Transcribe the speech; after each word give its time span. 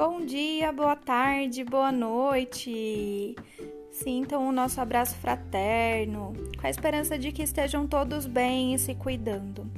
Bom 0.00 0.24
dia, 0.24 0.72
boa 0.72 0.96
tarde, 0.96 1.62
boa 1.62 1.92
noite. 1.92 3.36
Sintam 3.92 4.48
o 4.48 4.50
nosso 4.50 4.80
abraço 4.80 5.14
fraterno, 5.16 6.32
com 6.58 6.66
a 6.66 6.70
esperança 6.70 7.18
de 7.18 7.30
que 7.30 7.42
estejam 7.42 7.86
todos 7.86 8.24
bem 8.24 8.72
e 8.72 8.78
se 8.78 8.94
cuidando. 8.94 9.70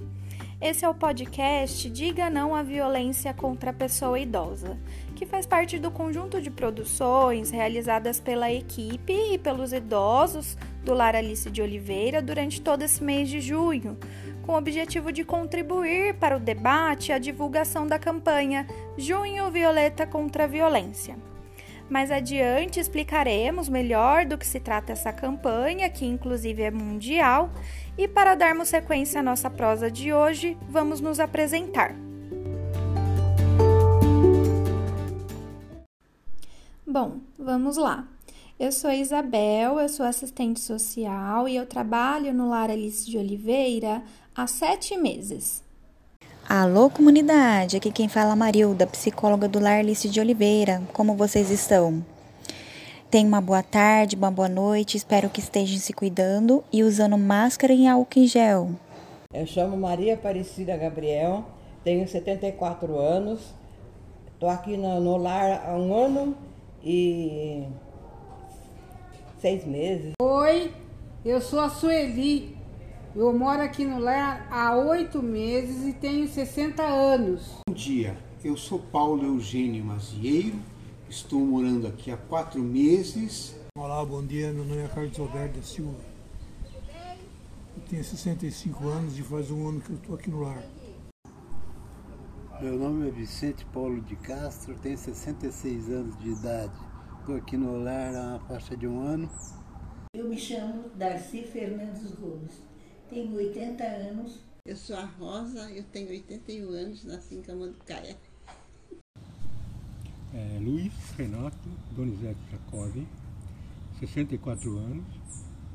Esse 0.61 0.85
é 0.85 0.89
o 0.89 0.95
podcast 0.95 1.91
Diga 1.91 2.31
Não 2.31 2.55
à 2.55 2.63
Violência 2.63 3.35
contra 3.35 3.71
a 3.71 3.75
Pessoa 3.75 4.17
Idosa, 4.17 4.79
que 5.17 5.27
faz 5.27 5.45
parte 5.45 5.77
do 5.77 5.91
conjunto 5.91 6.41
de 6.41 6.53
produções 6.53 7.51
realizadas 7.51 8.21
pela 8.21 8.49
equipe 8.49 9.13
e 9.13 9.37
pelos 9.37 9.73
idosos 9.73 10.57
do 10.85 10.95
Lar 10.95 11.17
Alice 11.17 11.51
de 11.51 11.61
Oliveira 11.61 12.23
durante 12.23 12.61
todo 12.61 12.83
esse 12.83 13.03
mês 13.03 13.29
de 13.29 13.41
junho, 13.41 13.99
com 14.43 14.53
o 14.53 14.59
objetivo 14.59 15.11
de 15.11 15.25
contribuir 15.25 16.15
para 16.15 16.37
o 16.37 16.41
debate 16.41 17.11
e 17.11 17.13
a 17.13 17.19
divulgação 17.19 17.87
da 17.87 17.99
campanha 17.99 18.67
Junho 18.99 19.51
Violeta 19.51 20.07
contra 20.07 20.45
a 20.45 20.47
Violência. 20.47 21.17
Mais 21.89 22.11
adiante 22.11 22.81
explicaremos 22.81 23.69
melhor 23.69 24.25
do 24.25 24.39
que 24.39 24.47
se 24.47 24.59
trata 24.59 24.93
essa 24.93 25.13
campanha, 25.13 25.91
que 25.91 26.07
inclusive 26.07 26.63
é 26.63 26.71
mundial, 26.71 27.51
e 27.99 28.09
para 28.09 28.35
darmos 28.35 28.69
sequência 28.69 29.21
à 29.21 29.23
nossa 29.23 29.51
prosa 29.51 29.91
de 29.91 30.13
hoje, 30.13 30.57
vamos 30.69 31.01
nos 31.01 31.21
apresentar. 31.21 31.95
Bom, 36.87 37.21
vamos 37.39 37.77
lá. 37.77 38.12
Eu 38.63 38.71
sou 38.71 38.93
Isabel, 38.93 39.81
eu 39.81 39.89
sou 39.89 40.07
assistente 40.07 40.61
social 40.61 41.49
e 41.49 41.57
eu 41.57 41.67
trabalho 41.67 42.33
no 42.33 42.49
Lar 42.49 42.71
Alice 42.71 43.11
de 43.11 43.19
Oliveira 43.19 44.05
há 44.37 44.47
sete 44.47 44.97
meses. 44.97 45.65
Alô, 46.49 46.89
comunidade! 46.89 47.77
Aqui 47.77 47.91
quem 47.91 48.09
fala 48.09 48.35
é 48.35 48.37
Marilda, 48.37 48.87
psicóloga 48.87 49.49
do 49.49 49.59
Lar 49.59 49.81
Alice 49.81 50.09
de 50.09 50.21
Oliveira. 50.21 50.81
Como 50.93 51.17
vocês 51.17 51.51
estão? 51.51 52.07
Tenham 53.11 53.27
uma 53.27 53.41
boa 53.41 53.65
tarde, 53.65 54.15
uma 54.15 54.31
boa 54.31 54.49
noite. 54.49 54.97
Espero 54.97 55.29
que 55.29 55.41
estejam 55.41 55.79
se 55.79 55.93
cuidando 55.93 56.63
e 56.73 56.85
usando 56.85 57.19
máscara 57.19 57.73
e 57.73 57.89
álcool 57.89 58.21
em 58.21 58.29
gel. 58.29 58.71
Eu 59.35 59.45
chamo 59.45 59.77
Maria 59.77 60.15
Aparecida 60.15 60.77
Gabriel, 60.77 61.45
tenho 61.83 62.07
74 62.07 62.97
anos, 62.97 63.41
estou 64.33 64.49
aqui 64.49 64.77
no, 64.77 65.01
no 65.01 65.17
lar 65.17 65.65
há 65.67 65.77
um 65.77 65.93
ano 65.93 66.37
e 66.85 67.67
seis 69.43 69.67
meses. 69.67 70.13
Oi, 70.23 70.73
eu 71.25 71.41
sou 71.41 71.59
a 71.59 71.69
Sueli, 71.69 72.57
eu 73.17 73.37
moro 73.37 73.61
aqui 73.61 73.85
no 73.85 73.99
lar 73.99 74.47
há 74.49 74.77
oito 74.77 75.21
meses 75.21 75.85
e 75.85 75.93
tenho 75.93 76.29
60 76.29 76.81
anos. 76.81 77.57
Bom 77.69 77.75
dia, 77.75 78.17
eu 78.45 78.57
sou 78.57 78.79
Paulo 78.79 79.25
Eugênio 79.25 79.85
Mazieiro, 79.85 80.61
estou 81.11 81.41
morando 81.41 81.89
aqui 81.89 82.13
há 82.13 82.17
quatro 82.17 82.63
meses. 82.63 83.57
Olá, 83.77 84.05
bom 84.05 84.25
dia, 84.25 84.53
meu 84.53 84.65
nome 84.65 84.81
é 84.81 84.87
Carlos 84.87 85.19
Alberto 85.19 85.59
da 85.59 85.63
Silva. 85.65 85.99
Eu 87.77 87.83
tenho 87.91 88.05
65 88.05 88.87
anos 88.87 89.19
e 89.19 89.23
faz 89.23 89.51
um 89.51 89.69
ano 89.69 89.81
que 89.81 89.91
eu 89.91 89.97
estou 89.97 90.15
aqui 90.15 90.31
no 90.31 90.41
lar. 90.41 90.63
Meu 92.61 92.79
nome 92.79 93.09
é 93.09 93.11
Vicente 93.11 93.65
Paulo 93.73 94.01
de 94.03 94.15
Castro, 94.15 94.77
tenho 94.81 94.97
66 94.97 95.91
anos 95.91 96.17
de 96.21 96.29
idade. 96.29 96.92
Estou 97.23 97.37
aqui 97.37 97.57
no 97.57 97.85
lar 97.85 98.13
há 98.17 98.21
uma 98.31 98.41
faixa 98.41 98.77
de 98.77 98.85
um 98.85 99.01
ano. 99.01 99.31
Eu 100.13 100.29
me 100.29 100.37
chamo 100.37 100.89
Darcy 100.97 101.45
Fernandes 101.45 102.11
Gomes 102.17 102.61
tenho 103.09 103.37
80 103.37 103.85
anos. 103.85 104.41
Eu 104.67 104.75
sou 104.75 104.97
a 104.97 105.05
Rosa, 105.05 105.71
eu 105.71 105.85
tenho 105.85 106.09
81 106.09 106.69
anos, 106.71 107.05
nasci 107.05 107.37
em 107.37 107.43
Camanducaia. 107.43 108.17
É, 110.35 110.59
Luiz 110.61 110.93
Renato 111.17 111.69
Donizete 111.93 112.41
Jacob, 112.51 113.07
64 114.01 114.77
anos, 114.79 115.05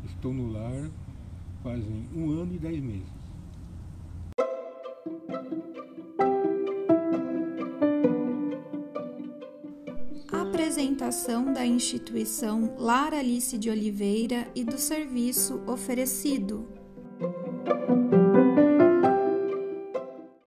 estou 0.03 0.33
no 0.33 0.51
lar 0.51 0.89
quase 1.63 1.87
um 2.13 2.29
ano 2.41 2.55
e 2.55 2.57
dez 2.57 2.83
meses. 2.83 3.17
Da 11.53 11.63
instituição 11.63 12.73
Lar 12.75 13.13
Alice 13.13 13.55
de 13.55 13.69
Oliveira 13.69 14.47
e 14.55 14.63
do 14.63 14.79
serviço 14.79 15.61
oferecido. 15.67 16.67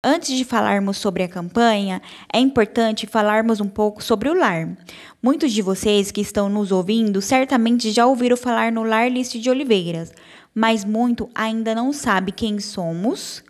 Antes 0.03 0.37
de 0.37 0.45
falarmos 0.45 0.99
sobre 0.99 1.23
a 1.23 1.29
campanha, 1.29 2.03
é 2.33 2.41
importante 2.41 3.07
falarmos 3.07 3.61
um 3.61 3.69
pouco 3.69 4.03
sobre 4.03 4.29
o 4.29 4.35
lar. 4.35 4.77
Muitos 5.23 5.53
de 5.53 5.63
vocês 5.63 6.11
que 6.11 6.21
estão 6.21 6.49
nos 6.49 6.73
ouvindo 6.73 7.23
certamente 7.23 7.93
já 7.93 8.05
ouviram 8.05 8.37
falar 8.37 8.73
no 8.73 8.83
Lar 8.83 9.09
Liste 9.09 9.39
de 9.39 9.49
Oliveiras, 9.49 10.13
mas 10.53 10.85
muito 10.85 11.31
ainda 11.33 11.77
não 11.77 11.93
sabe 11.93 12.33
quem 12.33 12.59
somos 12.59 13.45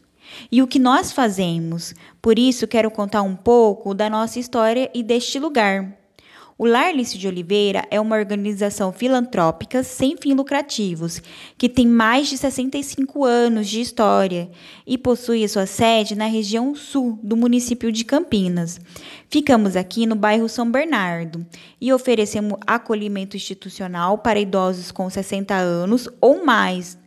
e 0.52 0.60
o 0.60 0.66
que 0.66 0.78
nós 0.78 1.12
fazemos. 1.12 1.94
Por 2.20 2.38
isso, 2.38 2.68
quero 2.68 2.90
contar 2.90 3.22
um 3.22 3.34
pouco 3.34 3.94
da 3.94 4.10
nossa 4.10 4.38
história 4.38 4.90
e 4.94 5.02
deste 5.02 5.38
lugar. 5.38 5.99
O 6.62 6.66
Lar 6.66 6.94
Lício 6.94 7.18
de 7.18 7.26
Oliveira 7.26 7.88
é 7.90 7.98
uma 7.98 8.16
organização 8.16 8.92
filantrópica 8.92 9.82
sem 9.82 10.14
fins 10.18 10.36
lucrativos, 10.36 11.22
que 11.56 11.70
tem 11.70 11.86
mais 11.86 12.28
de 12.28 12.36
65 12.36 13.24
anos 13.24 13.66
de 13.66 13.80
história 13.80 14.50
e 14.86 14.98
possui 14.98 15.48
sua 15.48 15.64
sede 15.64 16.14
na 16.14 16.26
região 16.26 16.74
sul 16.74 17.18
do 17.22 17.34
município 17.34 17.90
de 17.90 18.04
Campinas. 18.04 18.78
Ficamos 19.30 19.74
aqui 19.74 20.04
no 20.04 20.14
bairro 20.14 20.50
São 20.50 20.70
Bernardo 20.70 21.46
e 21.80 21.94
oferecemos 21.94 22.58
acolhimento 22.66 23.38
institucional 23.38 24.18
para 24.18 24.38
idosos 24.38 24.92
com 24.92 25.08
60 25.08 25.54
anos 25.54 26.10
ou 26.20 26.44
mais 26.44 26.98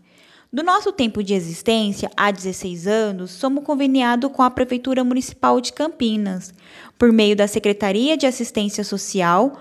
do 0.53 0.61
nosso 0.61 0.91
tempo 0.91 1.23
de 1.23 1.33
existência, 1.33 2.11
há 2.15 2.29
16 2.29 2.85
anos, 2.85 3.31
somos 3.31 3.63
conveniados 3.63 4.31
com 4.31 4.43
a 4.43 4.51
Prefeitura 4.51 5.03
Municipal 5.03 5.59
de 5.59 5.73
Campinas, 5.73 6.53
por 6.95 7.11
meio 7.11 7.35
da 7.35 7.47
Secretaria 7.47 8.15
de 8.15 8.27
Assistência 8.27 8.83
Social, 8.83 9.59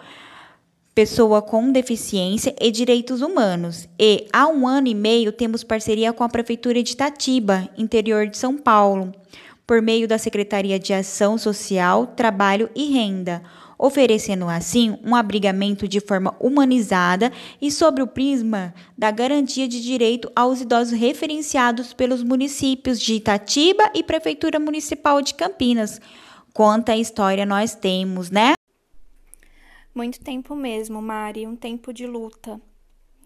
Pessoa 0.95 1.41
com 1.41 1.73
Deficiência 1.73 2.55
e 2.61 2.71
Direitos 2.71 3.23
Humanos. 3.23 3.89
E 3.99 4.27
há 4.31 4.47
um 4.49 4.69
ano 4.69 4.87
e 4.87 4.95
meio 4.95 5.33
temos 5.33 5.65
parceria 5.65 6.13
com 6.13 6.25
a 6.25 6.29
Prefeitura 6.29 6.83
de 6.83 6.93
Itatiba, 6.93 7.67
interior 7.79 8.27
de 8.27 8.37
São 8.37 8.59
Paulo, 8.59 9.13
por 9.67 9.81
meio 9.81 10.07
da 10.07 10.19
Secretaria 10.19 10.79
de 10.79 10.93
Ação 10.93 11.39
Social, 11.39 12.09
Trabalho 12.09 12.69
e 12.75 12.93
Renda 12.93 13.43
oferecendo 13.83 14.49
assim 14.49 14.97
um 15.05 15.17
abrigamento 15.17 15.89
de 15.89 15.99
forma 15.99 16.37
humanizada 16.39 17.33
e 17.61 17.69
sobre 17.69 18.01
o 18.01 18.07
prisma 18.07 18.73
da 18.97 19.11
garantia 19.11 19.67
de 19.67 19.83
direito 19.83 20.31
aos 20.37 20.61
idosos 20.61 20.97
referenciados 20.97 21.93
pelos 21.93 22.23
municípios 22.23 23.01
de 23.01 23.15
Itatiba 23.15 23.91
e 23.93 24.05
Prefeitura 24.05 24.61
Municipal 24.61 25.21
de 25.21 25.35
Campinas. 25.35 26.01
Quanta 26.55 26.97
história 26.97 27.45
nós 27.45 27.75
temos, 27.75 28.31
né? 28.31 28.53
Muito 29.93 30.21
tempo 30.21 30.55
mesmo, 30.55 31.03
Mari, 31.03 31.45
um 31.45 31.57
tempo 31.57 31.93
de 31.93 32.07
luta, 32.07 32.61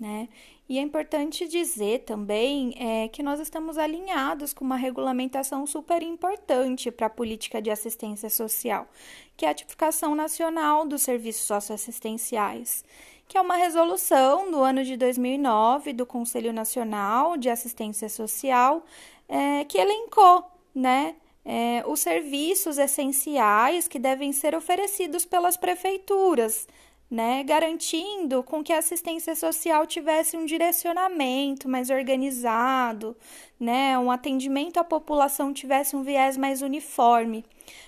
né? 0.00 0.26
E 0.68 0.78
é 0.78 0.82
importante 0.82 1.46
dizer 1.46 2.00
também 2.00 2.74
é, 2.76 3.06
que 3.08 3.22
nós 3.22 3.38
estamos 3.38 3.78
alinhados 3.78 4.52
com 4.52 4.64
uma 4.64 4.76
regulamentação 4.76 5.64
super 5.64 6.02
importante 6.02 6.90
para 6.90 7.06
a 7.06 7.10
política 7.10 7.62
de 7.62 7.70
assistência 7.70 8.28
social, 8.28 8.88
que 9.36 9.46
é 9.46 9.50
a 9.50 9.54
Tipificação 9.54 10.14
Nacional 10.16 10.84
dos 10.84 11.02
Serviços 11.02 11.46
Socioassistenciais, 11.46 12.84
que 13.28 13.38
é 13.38 13.40
uma 13.40 13.56
resolução 13.56 14.50
do 14.50 14.60
ano 14.60 14.82
de 14.82 14.96
2009 14.96 15.92
do 15.92 16.04
Conselho 16.04 16.52
Nacional 16.52 17.36
de 17.36 17.48
Assistência 17.48 18.08
Social, 18.08 18.84
é, 19.28 19.64
que 19.64 19.78
elencou, 19.78 20.44
né? 20.74 21.14
É, 21.48 21.84
os 21.86 22.00
serviços 22.00 22.76
essenciais 22.76 23.86
que 23.86 24.00
devem 24.00 24.32
ser 24.32 24.52
oferecidos 24.56 25.24
pelas 25.24 25.56
prefeituras, 25.56 26.66
né, 27.10 27.44
garantindo 27.44 28.42
com 28.42 28.62
que 28.62 28.72
a 28.72 28.78
assistência 28.78 29.34
social 29.36 29.86
tivesse 29.86 30.36
um 30.36 30.44
direcionamento 30.44 31.68
mais 31.68 31.88
organizado, 31.88 33.16
né, 33.58 33.98
um 33.98 34.10
atendimento 34.10 34.78
à 34.78 34.84
população 34.84 35.52
tivesse 35.52 35.94
um 35.94 36.02
viés 36.02 36.36
mais 36.36 36.62
uniforme. 36.62 37.44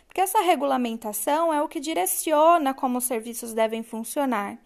Porque 0.06 0.20
essa 0.20 0.40
regulamentação 0.40 1.52
é 1.52 1.62
o 1.62 1.68
que 1.68 1.80
direciona 1.80 2.72
como 2.72 2.98
os 2.98 3.04
serviços 3.04 3.52
devem 3.52 3.82
funcionar. 3.82 4.58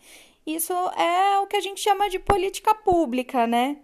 Isso 0.47 0.73
é 0.73 1.39
o 1.39 1.47
que 1.47 1.57
a 1.57 1.61
gente 1.61 1.81
chama 1.81 2.11
de 2.11 2.19
política 2.19 2.75
pública, 2.75 3.47
né? 3.47 3.79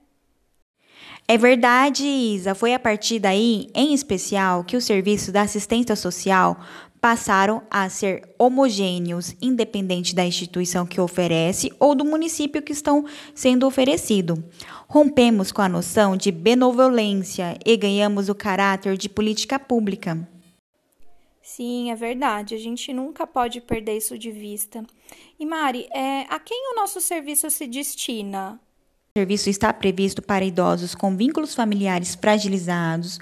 É 1.30 1.36
verdade, 1.36 2.06
Isa. 2.06 2.54
Foi 2.54 2.72
a 2.72 2.78
partir 2.78 3.18
daí, 3.18 3.68
em 3.74 3.92
especial, 3.92 4.64
que 4.64 4.76
o 4.76 4.80
serviço 4.80 5.30
da 5.30 5.42
assistência 5.42 5.94
social 5.94 6.58
passaram 7.00 7.62
a 7.70 7.88
ser 7.88 8.28
homogêneos, 8.38 9.34
independente 9.40 10.14
da 10.14 10.24
instituição 10.24 10.86
que 10.86 11.00
oferece 11.00 11.72
ou 11.78 11.94
do 11.94 12.04
município 12.04 12.62
que 12.62 12.72
estão 12.72 13.04
sendo 13.34 13.66
oferecido. 13.66 14.42
Rompemos 14.88 15.52
com 15.52 15.62
a 15.62 15.68
noção 15.68 16.16
de 16.16 16.32
benevolência 16.32 17.58
e 17.64 17.76
ganhamos 17.76 18.28
o 18.28 18.34
caráter 18.34 18.96
de 18.96 19.08
política 19.08 19.58
pública. 19.58 20.28
Sim, 21.42 21.90
é 21.90 21.94
verdade. 21.94 22.54
A 22.54 22.58
gente 22.58 22.92
nunca 22.92 23.26
pode 23.26 23.60
perder 23.60 23.96
isso 23.96 24.18
de 24.18 24.30
vista. 24.30 24.84
E 25.38 25.46
Mari, 25.46 25.88
é, 25.94 26.26
a 26.28 26.38
quem 26.38 26.72
o 26.72 26.76
nosso 26.76 27.00
serviço 27.00 27.50
se 27.50 27.66
destina? 27.66 28.60
O 29.16 29.18
serviço 29.18 29.48
está 29.48 29.72
previsto 29.72 30.20
para 30.20 30.44
idosos 30.44 30.94
com 30.94 31.16
vínculos 31.16 31.54
familiares 31.54 32.14
fragilizados 32.14 33.18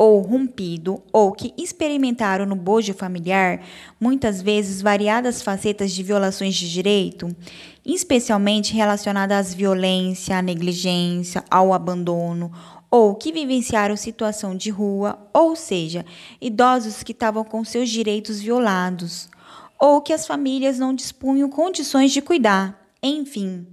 ou 0.00 0.22
rompido 0.22 1.02
ou 1.12 1.30
que 1.30 1.52
experimentaram 1.58 2.46
no 2.46 2.56
bojo 2.56 2.94
familiar 2.94 3.60
muitas 4.00 4.40
vezes 4.40 4.80
variadas 4.80 5.42
facetas 5.42 5.92
de 5.92 6.02
violações 6.02 6.54
de 6.54 6.72
direito, 6.72 7.28
especialmente 7.84 8.72
relacionadas 8.72 9.52
à 9.52 9.54
violência, 9.54 10.38
à 10.38 10.40
negligência, 10.40 11.44
ao 11.50 11.74
abandono 11.74 12.50
ou 12.90 13.14
que 13.14 13.30
vivenciaram 13.30 13.94
situação 13.94 14.56
de 14.56 14.70
rua, 14.70 15.18
ou 15.34 15.54
seja, 15.54 16.06
idosos 16.40 17.02
que 17.02 17.12
estavam 17.12 17.44
com 17.44 17.62
seus 17.62 17.90
direitos 17.90 18.40
violados, 18.40 19.28
ou 19.78 20.00
que 20.00 20.14
as 20.14 20.26
famílias 20.26 20.78
não 20.78 20.94
dispunham 20.94 21.50
condições 21.50 22.10
de 22.10 22.22
cuidar. 22.22 22.90
Enfim, 23.02 23.66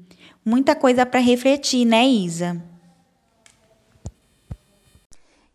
muita 0.44 0.76
coisa 0.76 1.06
para 1.06 1.22
refletir, 1.22 1.86
né, 1.86 2.06
Isa? 2.06 2.62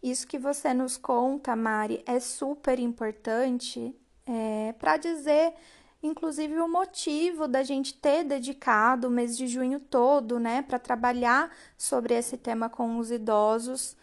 Isso 0.03 0.27
que 0.27 0.39
você 0.39 0.75
nos 0.75 0.97
conta, 0.97 1.55
Mari, 1.55 2.03
é 2.07 2.19
super 2.19 2.79
importante 2.79 3.95
é, 4.27 4.73
para 4.79 4.97
dizer 4.97 5.55
inclusive 6.03 6.59
o 6.59 6.69
motivo 6.69 7.47
da 7.47 7.63
gente 7.63 7.95
ter 7.95 8.25
dedicado 8.25 9.07
o 9.07 9.11
mês 9.11 9.37
de 9.37 9.47
junho 9.47 9.79
todo, 9.79 10.41
né, 10.41 10.63
para 10.63 10.79
trabalhar 10.79 11.51
sobre 11.79 12.15
esse 12.15 12.37
tema 12.37 12.69
com 12.69 12.99
os 12.99 13.11
idosos, 13.11 13.97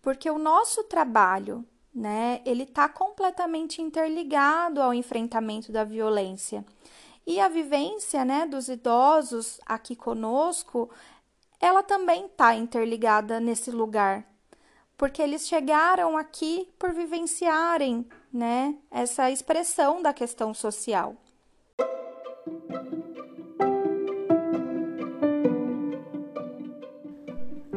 porque 0.00 0.30
o 0.30 0.38
nosso 0.38 0.84
trabalho, 0.84 1.64
né, 1.94 2.40
ele 2.46 2.62
está 2.62 2.88
completamente 2.88 3.82
interligado 3.82 4.80
ao 4.80 4.94
enfrentamento 4.94 5.70
da 5.70 5.84
violência. 5.84 6.64
E 7.26 7.38
a 7.38 7.48
vivência, 7.48 8.24
né, 8.24 8.46
dos 8.46 8.68
idosos 8.68 9.60
aqui 9.66 9.94
conosco, 9.94 10.90
ela 11.60 11.82
também 11.82 12.26
está 12.26 12.54
interligada 12.54 13.38
nesse 13.38 13.70
lugar, 13.70 14.26
porque 15.02 15.20
eles 15.20 15.48
chegaram 15.48 16.16
aqui 16.16 16.68
por 16.78 16.92
vivenciarem, 16.92 18.06
né, 18.32 18.76
essa 18.88 19.32
expressão 19.32 20.00
da 20.00 20.12
questão 20.12 20.54
social. 20.54 21.16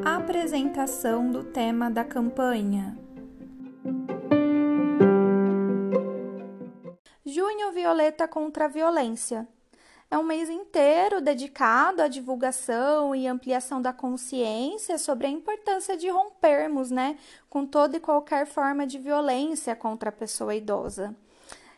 Apresentação 0.06 1.32
do 1.32 1.44
tema 1.44 1.90
da 1.90 2.04
campanha. 2.04 2.96
Junho 7.26 7.72
Violeta 7.72 8.28
contra 8.28 8.66
a 8.66 8.68
Violência. 8.68 9.48
É 10.10 10.18
um 10.18 10.24
mês 10.24 10.50
inteiro 10.50 11.20
dedicado 11.20 12.02
à 12.02 12.08
divulgação 12.08 13.16
e 13.16 13.28
ampliação 13.28 13.82
da 13.82 13.92
consciência 13.92 14.98
sobre 14.98 15.28
a 15.28 15.30
importância 15.30 15.98
de 15.98 16.08
rompermos, 16.10 16.92
né, 16.92 17.18
com 17.50 17.66
toda 17.66 17.98
e 17.98 18.00
qualquer 18.00 18.46
forma 18.46 18.86
de 18.86 19.00
violência 19.00 19.76
contra 19.76 20.10
a 20.10 20.14
pessoa 20.14 20.54
idosa. 20.56 21.16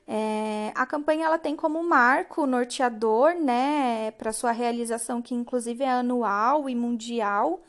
É, 0.07 0.71
a 0.75 0.85
campanha 0.85 1.25
ela 1.25 1.37
tem 1.37 1.55
como 1.55 1.83
marco 1.83 2.45
norteador, 2.45 3.33
né, 3.33 4.11
para 4.11 4.31
sua 4.31 4.51
realização, 4.51 5.21
que 5.21 5.35
inclusive 5.35 5.83
é 5.83 5.89
anual 5.91 6.69
e 6.69 6.75
mundial, 6.75 7.61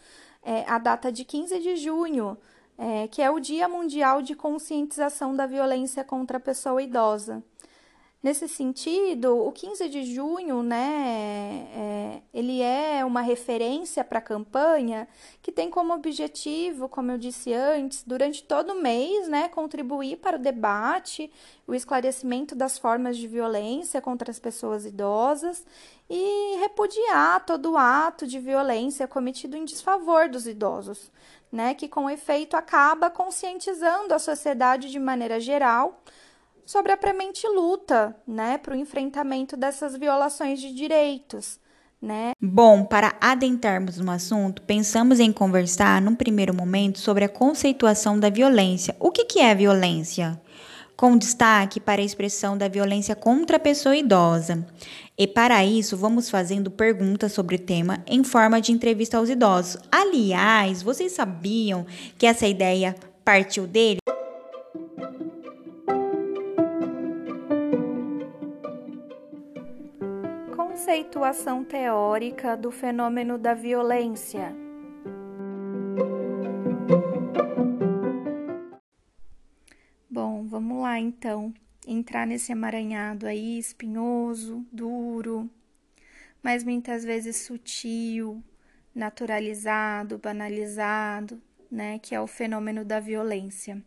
é, 0.42 0.64
a 0.68 0.78
data 0.78 1.10
de 1.10 1.24
15 1.24 1.58
de 1.60 1.76
junho, 1.76 2.38
é, 2.76 3.08
que 3.08 3.20
é 3.20 3.30
o 3.30 3.40
Dia 3.40 3.68
Mundial 3.68 4.22
de 4.22 4.36
Conscientização 4.36 5.34
da 5.34 5.46
Violência 5.46 6.04
contra 6.04 6.36
a 6.38 6.40
Pessoa 6.40 6.80
Idosa. 6.80 7.42
Nesse 8.20 8.48
sentido, 8.48 9.46
o 9.46 9.52
15 9.52 9.88
de 9.88 10.02
junho, 10.02 10.60
né, 10.60 11.68
é, 11.72 12.22
ele 12.34 12.60
é 12.60 13.04
uma 13.04 13.20
referência 13.20 14.02
para 14.02 14.18
a 14.18 14.22
campanha 14.22 15.06
que 15.40 15.52
tem 15.52 15.70
como 15.70 15.94
objetivo, 15.94 16.88
como 16.88 17.12
eu 17.12 17.18
disse 17.18 17.54
antes, 17.54 18.02
durante 18.04 18.42
todo 18.42 18.72
o 18.72 18.82
mês, 18.82 19.28
né, 19.28 19.48
contribuir 19.48 20.16
para 20.16 20.36
o 20.36 20.40
debate, 20.40 21.32
o 21.64 21.72
esclarecimento 21.76 22.56
das 22.56 22.76
formas 22.76 23.16
de 23.16 23.28
violência 23.28 24.00
contra 24.00 24.32
as 24.32 24.40
pessoas 24.40 24.84
idosas 24.84 25.64
e 26.10 26.56
repudiar 26.58 27.46
todo 27.46 27.76
ato 27.76 28.26
de 28.26 28.40
violência 28.40 29.06
cometido 29.06 29.56
em 29.56 29.64
desfavor 29.64 30.28
dos 30.28 30.48
idosos, 30.48 31.12
né, 31.52 31.72
que 31.72 31.86
com 31.86 32.10
efeito 32.10 32.56
acaba 32.56 33.10
conscientizando 33.10 34.12
a 34.12 34.18
sociedade 34.18 34.90
de 34.90 34.98
maneira 34.98 35.38
geral 35.38 36.02
sobre 36.68 36.92
a 36.92 36.98
premente 36.98 37.48
luta, 37.48 38.14
né, 38.26 38.58
para 38.58 38.74
o 38.74 38.76
enfrentamento 38.76 39.56
dessas 39.56 39.96
violações 39.96 40.60
de 40.60 40.70
direitos. 40.74 41.58
Né? 42.00 42.32
Bom, 42.38 42.84
para 42.84 43.16
adentrarmos 43.18 43.96
no 43.96 44.10
assunto, 44.10 44.60
pensamos 44.60 45.18
em 45.18 45.32
conversar 45.32 46.02
num 46.02 46.14
primeiro 46.14 46.52
momento 46.52 46.98
sobre 46.98 47.24
a 47.24 47.28
conceituação 47.28 48.20
da 48.20 48.28
violência. 48.28 48.94
O 49.00 49.10
que, 49.10 49.24
que 49.24 49.40
é 49.40 49.54
violência? 49.54 50.38
Com 50.94 51.16
destaque 51.16 51.80
para 51.80 52.02
a 52.02 52.04
expressão 52.04 52.58
da 52.58 52.68
violência 52.68 53.16
contra 53.16 53.56
a 53.56 53.60
pessoa 53.60 53.96
idosa. 53.96 54.66
E 55.16 55.26
para 55.26 55.64
isso, 55.64 55.96
vamos 55.96 56.28
fazendo 56.28 56.70
perguntas 56.70 57.32
sobre 57.32 57.56
o 57.56 57.60
tema 57.60 58.04
em 58.06 58.22
forma 58.22 58.60
de 58.60 58.72
entrevista 58.72 59.16
aos 59.16 59.30
idosos. 59.30 59.80
Aliás, 59.90 60.82
vocês 60.82 61.12
sabiam 61.12 61.86
que 62.18 62.26
essa 62.26 62.46
ideia 62.46 62.94
partiu 63.24 63.66
dele? 63.66 64.00
Conceituação 70.88 71.62
teórica 71.62 72.56
do 72.56 72.70
fenômeno 72.70 73.36
da 73.36 73.52
violência. 73.52 74.56
Bom, 80.08 80.46
vamos 80.46 80.80
lá 80.80 80.98
então, 80.98 81.52
entrar 81.86 82.26
nesse 82.26 82.52
emaranhado 82.52 83.26
aí 83.26 83.58
espinhoso, 83.58 84.66
duro, 84.72 85.50
mas 86.42 86.64
muitas 86.64 87.04
vezes 87.04 87.36
sutil, 87.36 88.42
naturalizado, 88.94 90.16
banalizado, 90.16 91.38
né, 91.70 91.98
que 91.98 92.14
é 92.14 92.20
o 92.20 92.26
fenômeno 92.26 92.82
da 92.82 92.98
violência. 92.98 93.84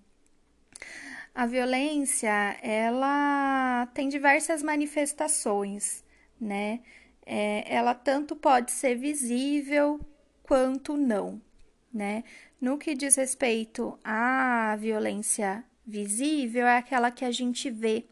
A 1.34 1.48
violência, 1.48 2.30
ela 2.62 3.88
tem 3.88 4.08
diversas 4.08 4.62
manifestações, 4.62 6.04
né? 6.42 6.82
É, 7.24 7.64
ela 7.72 7.94
tanto 7.94 8.36
pode 8.36 8.72
ser 8.72 8.96
visível 8.96 10.02
quanto 10.42 10.98
não, 10.98 11.40
né? 11.94 12.24
No 12.60 12.78
que 12.78 12.96
diz 12.96 13.16
respeito 13.16 13.98
à 14.04 14.76
violência 14.80 15.64
visível, 15.86 16.66
é 16.66 16.78
aquela 16.78 17.12
que 17.12 17.24
a 17.24 17.32
gente 17.32 17.70
vê, 17.70 18.06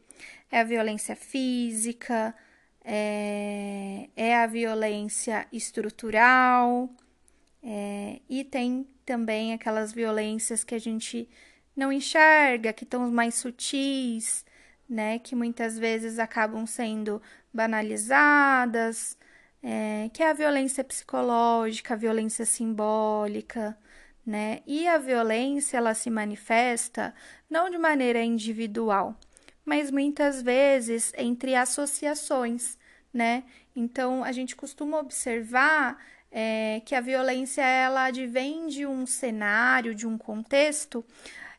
é 0.51 0.59
a 0.59 0.63
violência 0.63 1.15
física, 1.15 2.35
é, 2.83 4.09
é 4.15 4.35
a 4.37 4.47
violência 4.47 5.47
estrutural, 5.51 6.89
é, 7.63 8.19
e 8.29 8.43
tem 8.43 8.87
também 9.05 9.53
aquelas 9.53 9.91
violências 9.91 10.63
que 10.63 10.75
a 10.75 10.79
gente 10.79 11.27
não 11.75 11.91
enxerga, 11.91 12.73
que 12.73 12.83
estão 12.83 13.09
mais 13.11 13.35
sutis, 13.35 14.45
né? 14.89 15.19
Que 15.19 15.35
muitas 15.35 15.77
vezes 15.77 16.19
acabam 16.19 16.65
sendo 16.65 17.21
banalizadas, 17.53 19.17
é, 19.61 20.09
que 20.13 20.23
é 20.23 20.29
a 20.29 20.33
violência 20.33 20.83
psicológica, 20.83 21.93
a 21.93 21.97
violência 21.97 22.45
simbólica, 22.45 23.77
né? 24.25 24.61
E 24.65 24.87
a 24.87 24.97
violência 24.97 25.77
ela 25.77 25.93
se 25.93 26.09
manifesta 26.09 27.13
não 27.49 27.69
de 27.69 27.77
maneira 27.77 28.21
individual, 28.23 29.17
mas 29.65 29.91
muitas 29.91 30.41
vezes 30.41 31.11
entre 31.17 31.55
associações, 31.55 32.77
né? 33.13 33.43
Então 33.75 34.23
a 34.23 34.31
gente 34.31 34.55
costuma 34.55 34.99
observar 34.99 35.97
é, 36.31 36.81
que 36.85 36.93
a 36.95 37.01
violência 37.01 37.63
ela 37.63 38.05
advém 38.05 38.67
de 38.67 38.85
um 38.85 39.05
cenário, 39.05 39.95
de 39.95 40.07
um 40.07 40.17
contexto 40.17 41.03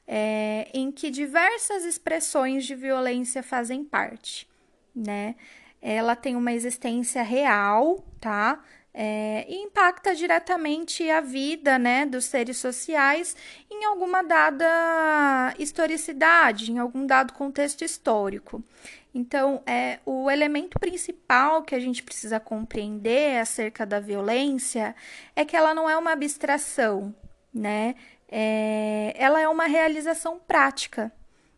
é, 0.07 0.69
em 0.73 0.91
que 0.91 1.11
diversas 1.11 1.85
expressões 1.85 2.65
de 2.65 2.75
violência 2.75 3.43
fazem 3.43 3.85
parte, 3.85 4.49
né? 4.95 5.35
Ela 5.81 6.15
tem 6.15 6.37
uma 6.37 6.53
existência 6.53 7.23
real, 7.23 8.05
tá? 8.21 8.63
É, 8.93 9.47
e 9.49 9.55
impacta 9.63 10.15
diretamente 10.15 11.09
a 11.09 11.21
vida 11.21 11.79
né, 11.79 12.05
dos 12.05 12.25
seres 12.25 12.57
sociais 12.57 13.37
em 13.71 13.85
alguma 13.85 14.21
dada 14.23 15.55
historicidade, 15.59 16.73
em 16.73 16.79
algum 16.79 17.07
dado 17.07 17.33
contexto 17.33 17.85
histórico. 17.85 18.63
Então, 19.15 19.63
é, 19.67 19.99
o 20.05 20.31
elemento 20.31 20.79
principal 20.79 21.63
que 21.63 21.75
a 21.75 21.81
gente 21.81 22.03
precisa 22.03 22.39
compreender 22.39 23.39
acerca 23.41 23.85
da 23.85 23.99
violência 23.99 24.95
é 25.35 25.45
que 25.45 25.57
ela 25.57 25.75
não 25.75 25.89
é 25.89 25.97
uma 25.97 26.13
abstração, 26.13 27.15
né? 27.53 27.95
É, 28.29 29.13
ela 29.17 29.41
é 29.41 29.49
uma 29.49 29.67
realização 29.67 30.39
prática, 30.39 31.13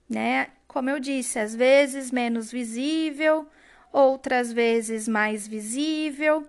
né? 0.08 0.48
Como 0.66 0.88
eu 0.88 0.98
disse, 0.98 1.38
às 1.38 1.54
vezes 1.54 2.10
menos 2.10 2.50
visível, 2.50 3.46
outras 3.92 4.52
vezes 4.52 5.06
mais 5.06 5.46
visível. 5.46 6.46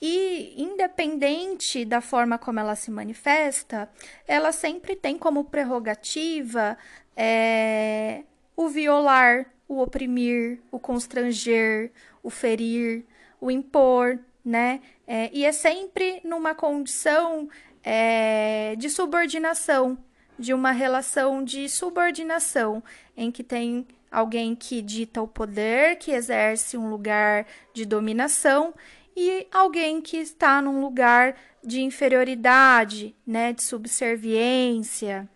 E 0.00 0.54
independente 0.56 1.84
da 1.84 2.00
forma 2.00 2.36
como 2.38 2.60
ela 2.60 2.76
se 2.76 2.90
manifesta, 2.90 3.88
ela 4.28 4.52
sempre 4.52 4.94
tem 4.94 5.16
como 5.16 5.44
prerrogativa 5.44 6.76
é, 7.16 8.22
o 8.56 8.68
violar, 8.68 9.46
o 9.66 9.80
oprimir, 9.80 10.60
o 10.70 10.78
constranger, 10.78 11.90
o 12.22 12.28
ferir, 12.28 13.04
o 13.40 13.50
impor, 13.50 14.18
né? 14.44 14.80
É, 15.06 15.30
e 15.32 15.44
é 15.44 15.52
sempre 15.52 16.20
numa 16.24 16.54
condição 16.54 17.48
é, 17.82 18.74
de 18.76 18.90
subordinação, 18.90 19.98
de 20.38 20.52
uma 20.52 20.72
relação 20.72 21.44
de 21.44 21.68
subordinação, 21.68 22.82
em 23.16 23.30
que 23.30 23.42
tem 23.42 23.86
alguém 24.14 24.54
que 24.54 24.80
dita 24.80 25.20
o 25.20 25.26
poder, 25.26 25.96
que 25.96 26.12
exerce 26.12 26.76
um 26.76 26.88
lugar 26.88 27.46
de 27.72 27.84
dominação, 27.84 28.72
e 29.16 29.46
alguém 29.50 30.00
que 30.00 30.16
está 30.16 30.62
num 30.62 30.80
lugar 30.80 31.34
de 31.62 31.82
inferioridade, 31.82 33.14
né, 33.26 33.52
de 33.52 33.62
subserviência. 33.62 35.28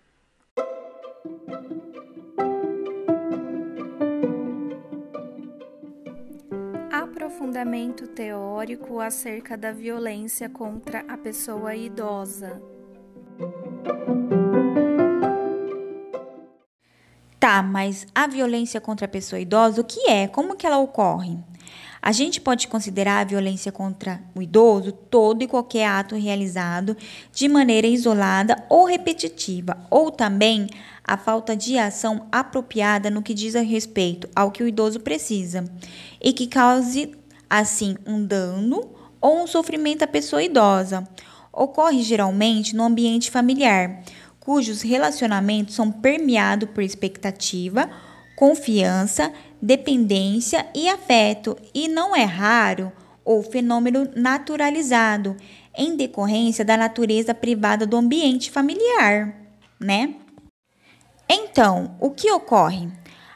Aprofundamento 6.93 8.07
teórico 8.07 9.01
acerca 9.01 9.57
da 9.57 9.73
violência 9.73 10.49
contra 10.49 11.05
a 11.09 11.17
pessoa 11.17 11.75
idosa. 11.75 12.63
Tá, 17.49 17.63
mas 17.63 18.07
a 18.15 18.27
violência 18.27 18.79
contra 18.79 19.07
a 19.07 19.09
pessoa 19.09 19.41
idosa, 19.41 19.81
o 19.81 19.85
que 19.85 20.11
é? 20.11 20.29
Como 20.29 20.55
que 20.55 20.67
ela 20.67 20.77
ocorre? 20.77 21.39
A 22.03 22.13
gente 22.13 22.43
pode 22.43 22.69
considerar 22.69 23.21
a 23.21 23.25
violência 23.25 23.73
contra 23.73 24.21
o 24.35 24.43
idoso 24.43 24.93
todo 24.93 25.41
e 25.41 25.49
qualquer 25.49 25.87
ato 25.87 26.15
realizado 26.15 26.95
de 27.33 27.49
maneira 27.49 27.87
isolada 27.87 28.67
ou 28.69 28.85
repetitiva, 28.85 29.79
ou 29.89 30.11
também 30.11 30.67
a 31.03 31.17
falta 31.17 31.57
de 31.57 31.79
ação 31.79 32.27
apropriada 32.31 33.09
no 33.09 33.23
que 33.23 33.33
diz 33.33 33.57
a 33.57 33.63
respeito 33.63 34.29
ao 34.37 34.51
que 34.51 34.63
o 34.63 34.69
idoso 34.69 35.01
precisa 35.01 35.65
e 36.23 36.35
que 36.35 36.49
cause, 36.49 37.17
assim, 37.49 37.97
um 38.07 38.23
dano 38.23 38.91
ou 39.23 39.43
um 39.43 39.47
sofrimento 39.47 40.03
à 40.03 40.07
pessoa 40.07 40.43
idosa. 40.43 41.09
Ocorre 41.51 42.03
geralmente 42.03 42.77
no 42.77 42.85
ambiente 42.85 43.31
familiar, 43.31 44.03
cujos 44.49 44.81
relacionamentos 44.81 45.75
são 45.75 45.93
permeados 45.93 46.71
por 46.71 46.83
expectativa, 46.83 47.87
confiança, 48.35 49.31
dependência 49.61 50.67
e 50.75 50.89
afeto, 50.89 51.55
e 51.75 51.87
não 51.87 52.17
é 52.17 52.25
raro 52.25 52.91
ou 53.23 53.43
fenômeno 53.43 54.09
naturalizado 54.17 55.37
em 55.77 55.95
decorrência 55.99 56.65
da 56.65 56.79
natureza 56.79 57.35
privada 57.35 57.85
do 57.87 57.95
ambiente 57.95 58.51
familiar, 58.51 59.35
né? 59.79 60.15
Então, 61.29 61.95
o 62.01 62.09
que 62.09 62.31
ocorre? 62.31 62.89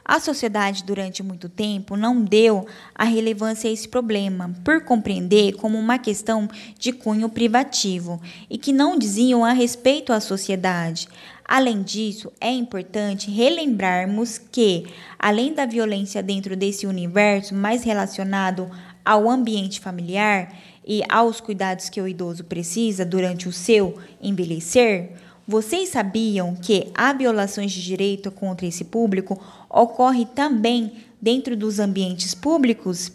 A 0.05 0.19
sociedade, 0.19 0.83
durante 0.83 1.23
muito 1.23 1.47
tempo, 1.47 1.95
não 1.95 2.21
deu 2.21 2.67
a 2.93 3.05
relevância 3.05 3.69
a 3.69 3.73
esse 3.73 3.87
problema, 3.87 4.53
por 4.63 4.83
compreender 4.83 5.53
como 5.53 5.79
uma 5.79 5.97
questão 5.97 6.49
de 6.77 6.91
cunho 6.91 7.29
privativo 7.29 8.21
e 8.49 8.57
que 8.57 8.73
não 8.73 8.99
diziam 8.99 9.45
a 9.45 9.53
respeito 9.53 10.11
à 10.11 10.19
sociedade. 10.19 11.07
Além 11.45 11.81
disso, 11.81 12.31
é 12.41 12.51
importante 12.51 13.31
relembrarmos 13.31 14.37
que, 14.37 14.87
além 15.17 15.53
da 15.53 15.65
violência 15.65 16.21
dentro 16.21 16.55
desse 16.57 16.85
universo 16.85 17.55
mais 17.55 17.83
relacionado 17.83 18.69
ao 19.05 19.29
ambiente 19.29 19.79
familiar 19.79 20.53
e 20.85 21.01
aos 21.07 21.39
cuidados 21.39 21.89
que 21.89 22.01
o 22.01 22.07
idoso 22.07 22.43
precisa 22.43 23.05
durante 23.05 23.47
o 23.47 23.53
seu 23.53 23.97
envelhecer, 24.21 25.11
vocês 25.45 25.89
sabiam 25.89 26.55
que 26.55 26.89
há 26.95 27.11
violações 27.11 27.73
de 27.73 27.83
direito 27.83 28.31
contra 28.31 28.65
esse 28.65 28.85
público 28.85 29.37
ocorre 29.73 30.25
também 30.25 30.93
dentro 31.19 31.57
dos 31.57 31.79
ambientes 31.79 32.35
públicos? 32.35 33.11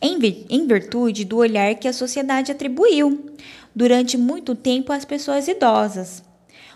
Em 0.00 0.66
virtude 0.66 1.24
do 1.24 1.38
olhar 1.38 1.74
que 1.74 1.88
a 1.88 1.92
sociedade 1.92 2.52
atribuiu 2.52 3.32
durante 3.74 4.16
muito 4.16 4.54
tempo 4.54 4.92
às 4.92 5.04
pessoas 5.04 5.48
idosas. 5.48 6.22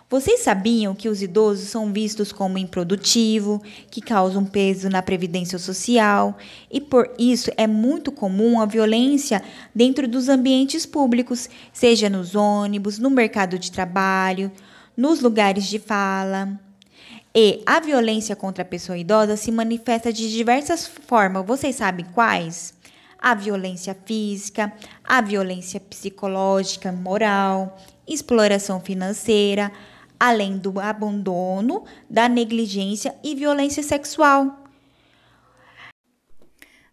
Vocês 0.09 0.41
sabiam 0.41 0.93
que 0.93 1.09
os 1.09 1.23
idosos 1.23 1.69
são 1.69 1.93
vistos 1.93 2.33
como 2.33 2.59
improdutivo, 2.59 3.63
que 3.89 4.01
causam 4.01 4.45
peso 4.45 4.89
na 4.89 5.01
previdência 5.01 5.57
social, 5.57 6.37
e 6.69 6.81
por 6.81 7.15
isso 7.17 7.49
é 7.57 7.65
muito 7.69 8.11
comum 8.11 8.61
a 8.61 8.67
violência 8.67 9.41
dentro 9.73 10.09
dos 10.09 10.29
ambientes 10.29 10.85
públicos, 10.85 11.49
seja 11.73 12.11
nos 12.11 12.35
ônibus, 12.35 12.99
no 12.99 13.09
mercado 13.09 13.57
de 13.57 13.71
trabalho, 13.71 14.51
nos 14.97 15.21
lugares 15.21 15.67
de 15.67 15.79
fala. 15.79 16.59
E 17.35 17.63
a 17.65 17.79
violência 17.79 18.35
contra 18.35 18.63
a 18.63 18.67
pessoa 18.67 18.99
idosa 18.99 19.37
se 19.37 19.53
manifesta 19.53 20.13
de 20.13 20.31
diversas 20.33 20.87
formas. 20.87 21.47
Vocês 21.47 21.77
sabem 21.77 22.05
quais? 22.07 22.75
A 23.19 23.35
violência 23.35 23.97
física, 24.05 24.73
a 25.05 25.21
violência 25.21 25.79
psicológica, 25.79 26.91
moral, 26.91 27.79
exploração 28.07 28.81
financeira, 28.81 29.71
além 30.19 30.59
do 30.59 30.81
abandono, 30.81 31.85
da 32.09 32.29
negligência 32.29 33.15
e 33.23 33.37
violência 33.37 33.83
sexual. 33.83 34.65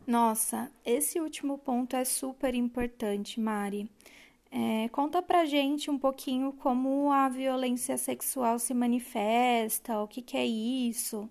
Nossa, 0.05 0.71
esse 0.85 1.19
último 1.19 1.57
ponto 1.57 1.95
é 1.95 2.05
super 2.05 2.53
importante, 2.53 3.41
Mari. 3.41 3.89
É, 4.49 4.87
conta 4.89 5.21
pra 5.21 5.45
gente 5.45 5.91
um 5.91 5.97
pouquinho 5.97 6.53
como 6.53 7.11
a 7.11 7.27
violência 7.29 7.97
sexual 7.97 8.57
se 8.59 8.73
manifesta, 8.73 9.99
o 9.99 10.07
que, 10.07 10.21
que 10.21 10.37
é 10.37 10.45
isso. 10.45 11.29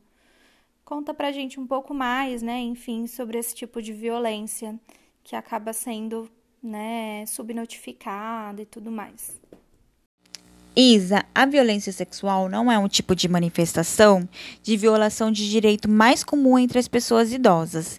Conta 0.84 1.12
pra 1.12 1.32
gente 1.32 1.58
um 1.58 1.66
pouco 1.66 1.92
mais, 1.92 2.42
né, 2.42 2.60
enfim, 2.60 3.06
sobre 3.06 3.38
esse 3.38 3.54
tipo 3.54 3.82
de 3.82 3.92
violência 3.92 4.78
que 5.24 5.34
acaba 5.34 5.72
sendo, 5.72 6.30
né, 6.62 7.24
subnotificada 7.26 8.62
e 8.62 8.66
tudo 8.66 8.90
mais. 8.90 9.40
Isa, 10.78 11.24
a 11.34 11.46
violência 11.46 11.90
sexual 11.90 12.50
não 12.50 12.70
é 12.70 12.78
um 12.78 12.86
tipo 12.86 13.16
de 13.16 13.26
manifestação 13.28 14.28
de 14.62 14.76
violação 14.76 15.32
de 15.32 15.48
direito 15.50 15.88
mais 15.88 16.22
comum 16.22 16.58
entre 16.58 16.78
as 16.78 16.86
pessoas 16.86 17.32
idosas, 17.32 17.98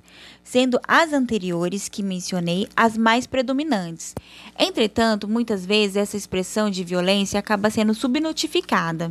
sendo 0.50 0.80
as 0.88 1.12
anteriores 1.12 1.90
que 1.90 2.02
mencionei 2.02 2.70
as 2.74 2.96
mais 2.96 3.28
predominantes. 3.28 4.16
Entretanto, 4.58 5.28
muitas 5.28 5.66
vezes 5.66 5.98
essa 5.98 6.16
expressão 6.16 6.70
de 6.70 6.86
violência 6.86 7.38
acaba 7.38 7.70
sendo 7.70 7.94
subnotificada, 7.94 9.10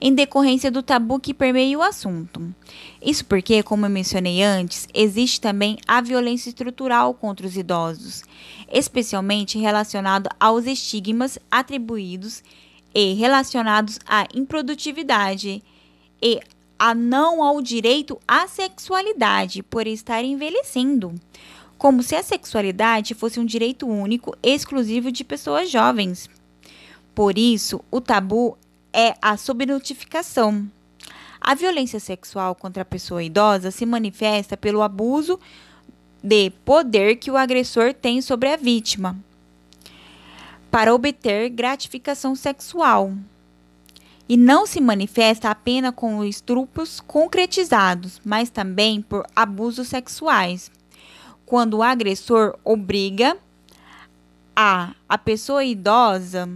em 0.00 0.14
decorrência 0.14 0.70
do 0.70 0.82
tabu 0.82 1.20
que 1.20 1.34
permeia 1.34 1.78
o 1.78 1.82
assunto. 1.82 2.54
Isso 3.02 3.26
porque, 3.26 3.62
como 3.62 3.84
eu 3.84 3.90
mencionei 3.90 4.42
antes, 4.42 4.88
existe 4.94 5.38
também 5.38 5.76
a 5.86 6.00
violência 6.00 6.48
estrutural 6.48 7.12
contra 7.12 7.46
os 7.46 7.58
idosos, 7.58 8.22
especialmente 8.72 9.58
relacionado 9.58 10.30
aos 10.40 10.64
estigmas 10.64 11.38
atribuídos 11.50 12.42
e 12.94 13.12
relacionados 13.12 13.98
à 14.06 14.26
improdutividade 14.34 15.62
e 16.22 16.40
a 16.80 16.94
não 16.94 17.42
ao 17.42 17.60
direito 17.60 18.18
à 18.26 18.48
sexualidade 18.48 19.62
por 19.62 19.86
estar 19.86 20.24
envelhecendo, 20.24 21.14
como 21.76 22.02
se 22.02 22.16
a 22.16 22.22
sexualidade 22.22 23.12
fosse 23.12 23.38
um 23.38 23.44
direito 23.44 23.86
único, 23.86 24.34
exclusivo 24.42 25.12
de 25.12 25.22
pessoas 25.22 25.70
jovens. 25.70 26.30
Por 27.14 27.36
isso, 27.36 27.84
o 27.90 28.00
tabu 28.00 28.56
é 28.94 29.14
a 29.20 29.36
subnotificação. 29.36 30.66
A 31.38 31.54
violência 31.54 32.00
sexual 32.00 32.54
contra 32.54 32.80
a 32.80 32.86
pessoa 32.86 33.22
idosa 33.22 33.70
se 33.70 33.84
manifesta 33.84 34.56
pelo 34.56 34.80
abuso 34.80 35.38
de 36.22 36.48
poder 36.64 37.16
que 37.16 37.30
o 37.30 37.36
agressor 37.36 37.92
tem 37.92 38.22
sobre 38.22 38.48
a 38.48 38.56
vítima 38.56 39.18
para 40.70 40.94
obter 40.94 41.50
gratificação 41.50 42.34
sexual 42.34 43.12
e 44.30 44.36
não 44.36 44.64
se 44.64 44.80
manifesta 44.80 45.50
apenas 45.50 45.92
com 45.92 46.24
estupros 46.24 47.00
concretizados, 47.00 48.20
mas 48.24 48.48
também 48.48 49.02
por 49.02 49.26
abusos 49.34 49.88
sexuais, 49.88 50.70
quando 51.44 51.78
o 51.78 51.82
agressor 51.82 52.56
obriga 52.62 53.36
a, 54.54 54.94
a 55.08 55.18
pessoa 55.18 55.64
idosa 55.64 56.48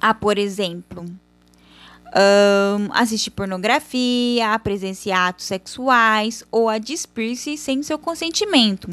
a, 0.00 0.14
por 0.14 0.38
exemplo, 0.38 1.04
um, 1.04 2.92
assistir 2.92 3.32
pornografia, 3.32 4.54
a 4.54 4.58
presenciar 4.60 5.30
atos 5.30 5.46
sexuais 5.46 6.44
ou 6.48 6.68
a 6.68 6.78
despir-se 6.78 7.56
sem 7.56 7.82
seu 7.82 7.98
consentimento. 7.98 8.88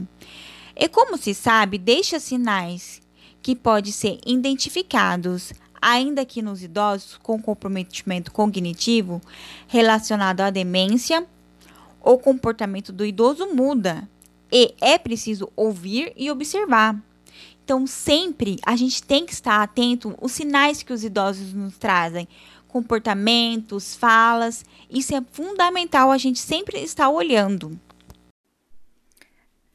E 0.75 0.89
como 0.89 1.15
se 1.19 1.35
sabe, 1.35 1.77
deixa 1.77 2.19
sinais 2.19 2.99
que 3.43 3.55
podem 3.55 3.91
ser 3.91 4.19
identificados 4.25 5.53
ainda 5.81 6.25
que 6.25 6.41
nos 6.41 6.63
idosos 6.63 7.17
com 7.17 7.41
comprometimento 7.41 8.31
cognitivo 8.31 9.21
relacionado 9.67 10.41
à 10.41 10.49
demência, 10.49 11.25
o 12.01 12.17
comportamento 12.17 12.91
do 12.91 13.05
idoso 13.05 13.47
muda 13.53 14.07
e 14.51 14.73
é 14.79 14.97
preciso 14.97 15.51
ouvir 15.55 16.13
e 16.15 16.31
observar. 16.31 17.01
Então, 17.63 17.85
sempre 17.85 18.57
a 18.65 18.77
gente 18.77 19.03
tem 19.03 19.25
que 19.25 19.33
estar 19.33 19.61
atento 19.61 20.15
aos 20.21 20.31
sinais 20.31 20.81
que 20.81 20.93
os 20.93 21.03
idosos 21.03 21.53
nos 21.53 21.77
trazem, 21.77 22.27
comportamentos, 22.67 23.95
falas. 23.95 24.63
Isso 24.89 25.13
é 25.13 25.21
fundamental 25.31 26.11
a 26.11 26.17
gente 26.17 26.39
sempre 26.39 26.79
estar 26.79 27.09
olhando. 27.09 27.77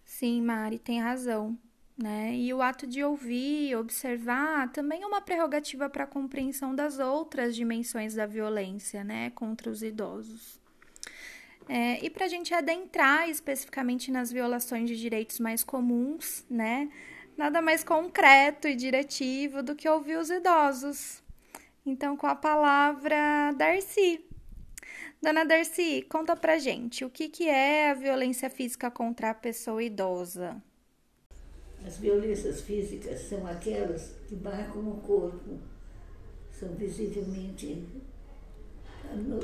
Sim, 0.04 0.40
Mari, 0.40 0.78
tem 0.78 1.00
razão. 1.00 1.58
Né? 2.02 2.34
E 2.34 2.52
o 2.52 2.60
ato 2.60 2.84
de 2.84 3.04
ouvir, 3.04 3.76
observar, 3.76 4.72
também 4.72 5.04
é 5.04 5.06
uma 5.06 5.20
prerrogativa 5.20 5.88
para 5.88 6.02
a 6.02 6.06
compreensão 6.06 6.74
das 6.74 6.98
outras 6.98 7.54
dimensões 7.54 8.16
da 8.16 8.26
violência 8.26 9.04
né, 9.04 9.30
contra 9.30 9.70
os 9.70 9.84
idosos. 9.84 10.60
É, 11.68 12.04
e 12.04 12.10
para 12.10 12.24
a 12.24 12.28
gente 12.28 12.52
adentrar 12.52 13.30
especificamente 13.30 14.10
nas 14.10 14.32
violações 14.32 14.90
de 14.90 14.98
direitos 14.98 15.38
mais 15.38 15.62
comuns, 15.62 16.44
né, 16.50 16.90
nada 17.36 17.62
mais 17.62 17.84
concreto 17.84 18.66
e 18.66 18.74
diretivo 18.74 19.62
do 19.62 19.76
que 19.76 19.88
ouvir 19.88 20.16
os 20.16 20.28
idosos. 20.28 21.22
Então, 21.86 22.16
com 22.16 22.26
a 22.26 22.34
palavra, 22.34 23.52
Darcy. 23.52 24.24
Dona 25.22 25.44
Darcy, 25.44 26.04
conta 26.08 26.34
pra 26.34 26.58
gente 26.58 27.04
o 27.04 27.10
que, 27.10 27.28
que 27.28 27.48
é 27.48 27.90
a 27.90 27.94
violência 27.94 28.50
física 28.50 28.90
contra 28.90 29.30
a 29.30 29.34
pessoa 29.34 29.80
idosa. 29.80 30.60
As 31.86 31.98
violências 31.98 32.60
físicas 32.60 33.20
são 33.22 33.46
aquelas 33.46 34.14
que 34.28 34.36
marcam 34.36 34.88
o 34.88 35.00
corpo, 35.00 35.58
são 36.50 36.68
visivelmente 36.74 37.84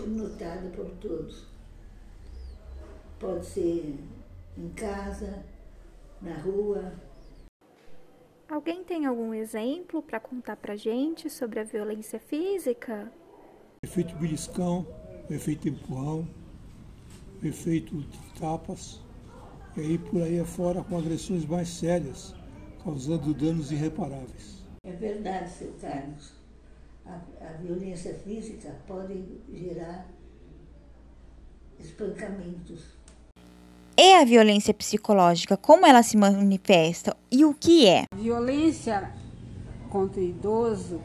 notadas 0.07 0.75
por 0.75 0.89
todos. 1.01 1.47
Pode 3.19 3.45
ser 3.45 3.99
em 4.57 4.69
casa, 4.71 5.43
na 6.23 6.37
rua. 6.39 6.93
Alguém 8.49 8.83
tem 8.83 9.05
algum 9.05 9.35
exemplo 9.35 10.03
para 10.03 10.19
contar 10.19 10.57
para 10.57 10.77
gente 10.77 11.29
sobre 11.29 11.61
a 11.61 11.65
violência 11.65 12.19
física? 12.19 13.13
Efeito 13.83 14.15
beliscão, 14.17 14.87
efeito 15.29 15.69
empurrão, 15.69 16.27
efeito 17.43 17.95
de 17.97 18.19
tapas, 18.41 19.01
e 19.79 19.83
aí 19.83 19.99
por 19.99 20.23
aí 20.23 20.41
afora 20.41 20.83
com 20.83 20.99
agressões 20.99 21.45
mais 21.47 21.69
sérias, 21.69 22.35
causando 22.83 23.33
danos 23.33 23.71
irreparáveis. 23.71 24.65
É 24.85 24.93
verdade, 24.93 25.51
seu 25.51 25.73
Carlos. 25.81 26.33
A, 27.07 27.21
a 27.41 27.53
violência 27.63 28.15
física 28.15 28.75
pode 28.87 29.23
gerar 29.53 30.07
espancamentos. 31.79 32.85
E 33.97 34.15
a 34.15 34.25
violência 34.25 34.75
psicológica, 34.75 35.57
como 35.57 35.87
ela 35.87 36.03
se 36.03 36.17
manifesta 36.17 37.17
e 37.31 37.45
o 37.45 37.55
que 37.55 37.87
é? 37.87 38.05
Violência 38.15 39.13
contra 39.89 40.21
o 40.21 40.25
idoso 40.25 41.01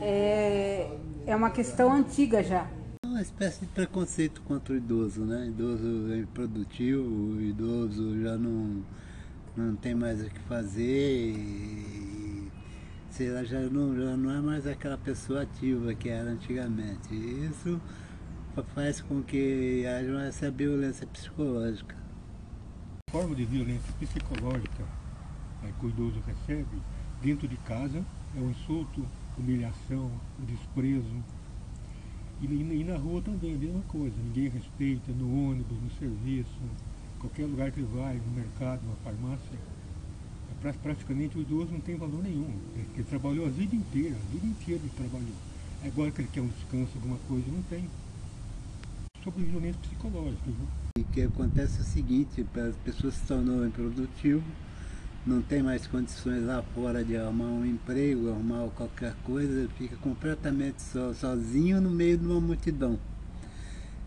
é, 0.00 0.88
é 1.26 1.36
uma 1.36 1.50
questão 1.50 1.92
antiga 1.92 2.42
já 2.42 2.68
uma 3.12 3.20
espécie 3.20 3.60
de 3.60 3.66
preconceito 3.66 4.40
contra 4.42 4.72
o 4.72 4.76
idoso, 4.76 5.20
né? 5.20 5.46
Idoso 5.46 6.10
é 6.12 6.18
improdutivo, 6.18 7.38
idoso 7.42 8.18
já 8.22 8.38
não, 8.38 8.82
não 9.54 9.76
tem 9.76 9.94
mais 9.94 10.22
o 10.22 10.30
que 10.30 10.40
fazer, 10.40 11.34
e, 11.36 12.50
sei 13.10 13.30
lá, 13.30 13.44
já 13.44 13.60
não, 13.60 13.94
já 13.94 14.16
não 14.16 14.30
é 14.30 14.40
mais 14.40 14.66
aquela 14.66 14.96
pessoa 14.96 15.42
ativa 15.42 15.92
que 15.92 16.08
era 16.08 16.30
antigamente. 16.30 17.14
Isso 17.14 17.78
faz 18.74 19.02
com 19.02 19.22
que 19.22 19.86
haja 19.86 20.22
essa 20.22 20.50
violência 20.50 21.06
psicológica. 21.06 21.94
A 23.08 23.12
forma 23.12 23.34
de 23.34 23.44
violência 23.44 23.92
psicológica 24.00 24.84
né, 25.62 25.70
que 25.78 25.84
o 25.84 25.90
idoso 25.90 26.18
recebe 26.26 26.80
dentro 27.20 27.46
de 27.46 27.58
casa 27.58 28.02
é 28.34 28.40
o 28.40 28.50
insulto, 28.50 29.06
humilhação, 29.36 30.10
o 30.40 30.46
desprezo, 30.46 31.22
e, 32.42 32.80
e 32.80 32.84
na 32.84 32.96
rua 32.96 33.22
também, 33.22 33.54
a 33.54 33.58
mesma 33.58 33.82
coisa, 33.82 34.14
ninguém 34.24 34.48
respeita, 34.48 35.12
no 35.12 35.50
ônibus, 35.50 35.78
no 35.80 35.90
serviço, 35.98 36.58
qualquer 37.20 37.46
lugar 37.46 37.70
que 37.70 37.82
vai, 37.82 38.16
no 38.16 38.32
mercado, 38.32 38.80
na 38.86 38.94
farmácia, 38.96 39.58
é 40.64 40.72
praticamente 40.72 41.38
o 41.38 41.40
idoso 41.40 41.72
não 41.72 41.80
tem 41.80 41.96
valor 41.96 42.22
nenhum. 42.22 42.50
Ele, 42.74 42.88
ele 42.94 43.04
trabalhou 43.04 43.46
a 43.46 43.48
vida 43.48 43.74
inteira, 43.74 44.16
a 44.16 44.32
vida 44.32 44.46
inteira 44.46 44.80
ele 44.80 44.92
trabalhou. 44.96 45.36
Agora 45.84 46.10
que 46.10 46.20
ele 46.20 46.28
quer 46.32 46.40
um 46.40 46.48
descanso, 46.48 46.90
alguma 46.96 47.18
coisa, 47.28 47.44
não 47.50 47.62
tem. 47.62 47.88
Sobre 49.24 49.44
violência 49.44 49.80
psicológica. 49.80 50.42
Viu? 50.46 50.68
E 50.98 51.00
o 51.00 51.04
que 51.06 51.22
acontece 51.22 51.78
é 51.78 51.82
o 51.82 51.84
seguinte, 51.84 52.46
as 52.54 52.76
pessoas 52.76 53.14
se 53.14 53.24
tornam 53.26 53.66
improdutivo, 53.66 54.42
não 55.24 55.40
tem 55.40 55.62
mais 55.62 55.86
condições 55.86 56.44
lá 56.44 56.62
fora 56.74 57.04
de 57.04 57.16
arrumar 57.16 57.44
um 57.44 57.64
emprego, 57.64 58.30
arrumar 58.30 58.68
qualquer 58.70 59.14
coisa, 59.22 59.68
fica 59.78 59.96
completamente 59.96 60.82
so, 60.82 61.14
sozinho 61.14 61.80
no 61.80 61.90
meio 61.90 62.18
de 62.18 62.26
uma 62.26 62.40
multidão. 62.40 62.98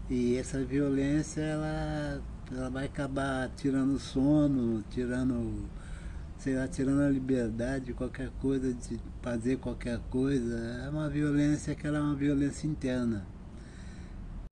E 0.10 0.36
essa 0.36 0.64
violência 0.64 1.42
ela, 1.42 2.22
ela 2.52 2.70
vai 2.70 2.86
acabar 2.86 3.50
tirando 3.56 3.98
sono, 3.98 4.84
tirando, 4.90 5.66
sei 6.38 6.56
lá, 6.56 6.68
tirando 6.68 7.02
a 7.02 7.10
liberdade 7.10 7.86
de 7.86 7.94
qualquer 7.94 8.30
coisa, 8.42 8.74
de 8.74 9.00
fazer 9.22 9.58
qualquer 9.58 10.00
coisa. 10.12 10.84
É 10.86 10.90
uma 10.90 11.10
violência 11.10 11.74
que 11.74 11.88
ela 11.88 11.98
é 11.98 12.02
uma 12.02 12.16
violência 12.16 12.68
interna. 12.68 13.26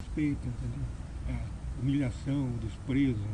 Respeito, 0.02 0.48
entendeu? 0.48 0.84
É, 1.28 1.44
humilhação, 1.82 2.54
desprezo, 2.62 3.28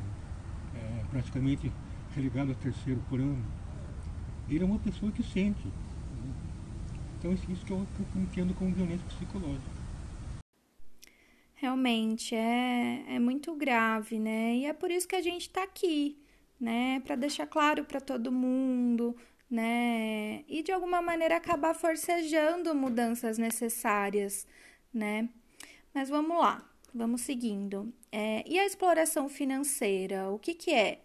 é, 0.76 1.04
praticamente 1.12 1.72
relegado 2.16 2.52
a 2.52 2.56
terceiro 2.56 3.02
por 3.10 3.20
ano, 3.20 3.44
ele 4.50 4.64
é 4.64 4.66
uma 4.66 4.80
pessoa 4.80 5.12
que 5.12 5.24
sente. 5.24 5.68
Então 7.18 7.34
isso 7.34 7.66
que 7.66 7.72
eu 7.72 7.86
entendo 8.16 8.54
como 8.54 8.74
violência 8.74 9.06
psicológica. 9.08 9.80
Realmente 11.56 12.34
é, 12.34 13.04
é 13.10 13.20
muito 13.20 13.54
grave, 13.54 14.18
né? 14.18 14.56
E 14.56 14.66
é 14.66 14.72
por 14.72 14.90
isso 14.90 15.08
que 15.08 15.16
a 15.16 15.22
gente 15.22 15.42
está 15.42 15.64
aqui, 15.64 16.18
né? 16.60 17.02
Para 17.02 17.18
deixar 17.18 17.46
claro 17.48 17.84
para 17.84 18.00
todo 18.00 18.32
mundo, 18.32 19.14
né? 19.52 20.46
E 20.48 20.64
de 20.64 20.72
alguma 20.72 21.02
maneira 21.02 21.36
acabar 21.36 21.74
forcejando 21.74 22.74
mudanças 22.74 23.38
necessárias, 23.38 24.48
né? 24.94 25.28
Mas 25.94 26.08
vamos 26.08 26.38
lá, 26.38 26.64
vamos 26.94 27.22
seguindo. 27.22 27.94
É, 28.10 28.42
e 28.48 28.58
a 28.58 28.66
exploração 28.66 29.28
financeira, 29.28 30.30
o 30.30 30.40
que, 30.40 30.54
que 30.54 30.72
é? 30.72 31.02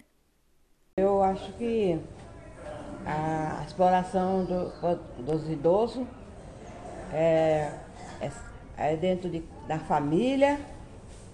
Eu 0.96 1.24
acho 1.24 1.52
que 1.54 1.98
a 3.04 3.64
exploração 3.66 4.44
do, 4.44 4.70
dos 5.24 5.50
idosos 5.50 6.06
é, 7.12 7.68
é, 8.20 8.30
é 8.76 8.96
dentro 8.96 9.28
de, 9.28 9.42
da 9.66 9.80
família 9.80 10.56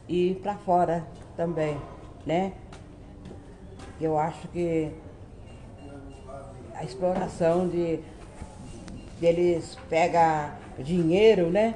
e 0.08 0.34
para 0.42 0.54
fora 0.54 1.06
também, 1.36 1.78
né? 2.24 2.54
Eu 4.00 4.18
acho 4.18 4.48
que 4.48 4.90
a 6.74 6.82
exploração 6.82 7.68
de, 7.68 8.00
de 9.18 9.26
eles 9.26 9.76
pega 9.90 10.54
dinheiro, 10.78 11.50
né? 11.50 11.74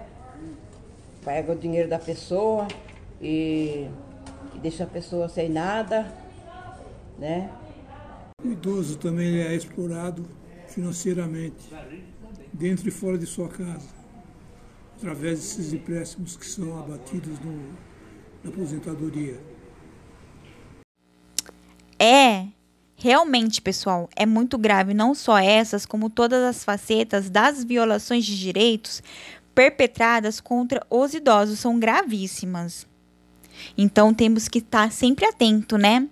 Pega 1.23 1.53
o 1.53 1.55
dinheiro 1.55 1.91
da 1.91 1.99
pessoa 1.99 2.67
e, 3.21 3.91
e 4.55 4.59
deixa 4.59 4.85
a 4.85 4.87
pessoa 4.87 5.29
sem 5.29 5.51
nada, 5.51 6.11
né? 7.19 7.51
O 8.45 8.53
idoso 8.53 8.99
também 8.99 9.39
é 9.39 9.55
explorado 9.55 10.29
financeiramente, 10.69 11.71
dentro 12.53 12.87
e 12.87 12.91
fora 12.91 13.17
de 13.17 13.25
sua 13.25 13.49
casa, 13.49 13.89
através 14.97 15.39
desses 15.39 15.73
empréstimos 15.73 16.37
que 16.37 16.45
são 16.45 16.79
abatidos 16.79 17.39
no, 17.41 17.73
na 18.43 18.51
aposentadoria. 18.51 19.41
É, 21.99 22.49
realmente, 22.97 23.63
pessoal, 23.63 24.11
é 24.15 24.27
muito 24.27 24.59
grave 24.59 24.93
não 24.93 25.15
só 25.15 25.39
essas, 25.39 25.87
como 25.87 26.11
todas 26.11 26.43
as 26.43 26.63
facetas 26.63 27.31
das 27.31 27.65
violações 27.65 28.27
de 28.27 28.39
direitos 28.39 29.03
perpetradas 29.55 30.39
contra 30.39 30.85
os 30.91 31.15
idosos 31.15 31.61
são 31.61 31.79
gravíssimas. 31.79 32.87
Então 33.79 34.13
temos 34.13 34.49
que 34.49 34.59
estar 34.59 34.93
sempre 34.93 35.25
atento, 35.25 35.79
né? 35.79 36.09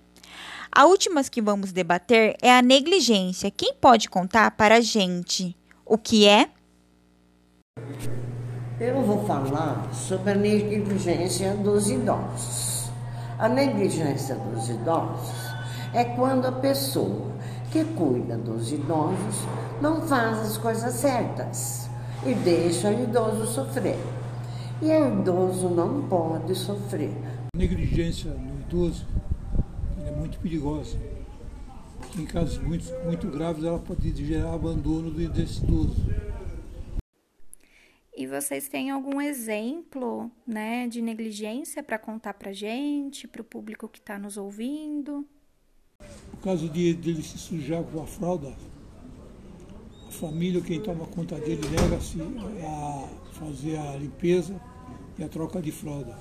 A 0.75 0.85
última 0.85 1.23
que 1.23 1.39
vamos 1.39 1.71
debater 1.71 2.35
é 2.41 2.51
a 2.51 2.59
negligência. 2.59 3.51
Quem 3.51 3.75
pode 3.75 4.09
contar 4.09 4.49
para 4.57 4.77
a 4.77 4.81
gente 4.81 5.55
o 5.85 5.99
que 5.99 6.27
é? 6.27 6.49
Eu 8.79 9.03
vou 9.03 9.23
falar 9.23 9.93
sobre 9.93 10.31
a 10.31 10.35
negligência 10.35 11.53
dos 11.57 11.91
idosos. 11.91 12.89
A 13.37 13.47
negligência 13.47 14.33
dos 14.33 14.67
idosos 14.67 15.35
é 15.93 16.05
quando 16.05 16.47
a 16.47 16.51
pessoa 16.51 17.31
que 17.71 17.83
cuida 17.83 18.35
dos 18.35 18.71
idosos 18.71 19.45
não 19.79 20.01
faz 20.01 20.39
as 20.39 20.57
coisas 20.57 20.95
certas. 20.95 21.87
e 22.25 22.33
deixa 22.33 22.89
o 22.89 23.03
idoso 23.03 23.45
sofrer. 23.45 23.99
E 24.81 24.87
o 24.87 25.19
idoso 25.19 25.69
não 25.69 26.01
pode 26.07 26.55
sofrer. 26.55 27.13
A 27.53 27.57
negligência 27.59 28.31
no 28.31 28.61
idoso 28.61 29.05
muito 30.23 30.39
perigosa. 30.39 30.97
Em 32.17 32.25
casos 32.25 32.57
muito, 32.59 32.85
muito 33.03 33.27
graves, 33.27 33.63
ela 33.63 33.79
pode 33.79 34.15
gerar 34.25 34.53
abandono 34.53 35.11
desse 35.11 35.61
idoso. 35.61 35.95
E 38.15 38.25
vocês 38.25 38.69
têm 38.69 38.89
algum 38.89 39.19
exemplo, 39.19 40.31
né, 40.47 40.87
de 40.87 41.01
negligência 41.01 41.83
para 41.83 41.97
contar 41.97 42.35
para 42.35 42.53
gente, 42.53 43.27
para 43.27 43.41
o 43.41 43.45
público 43.45 43.89
que 43.89 43.99
está 43.99 44.17
nos 44.17 44.37
ouvindo? 44.37 45.27
O 46.33 46.37
caso 46.37 46.69
de 46.69 46.93
dele 46.93 47.21
se 47.21 47.37
sujar 47.37 47.83
com 47.83 48.01
a 48.01 48.05
fralda, 48.05 48.55
a 50.07 50.11
família, 50.11 50.61
quem 50.61 50.81
toma 50.81 51.05
conta 51.07 51.37
dele, 51.37 51.61
nega-se 51.67 52.17
a 52.65 53.09
fazer 53.33 53.77
a 53.77 53.97
limpeza 53.97 54.61
e 55.17 55.23
a 55.23 55.27
troca 55.27 55.61
de 55.61 55.71
fralda. 55.71 56.17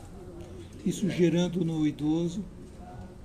Isso 0.84 1.08
gerando 1.08 1.64
no 1.64 1.86
idoso 1.86 2.44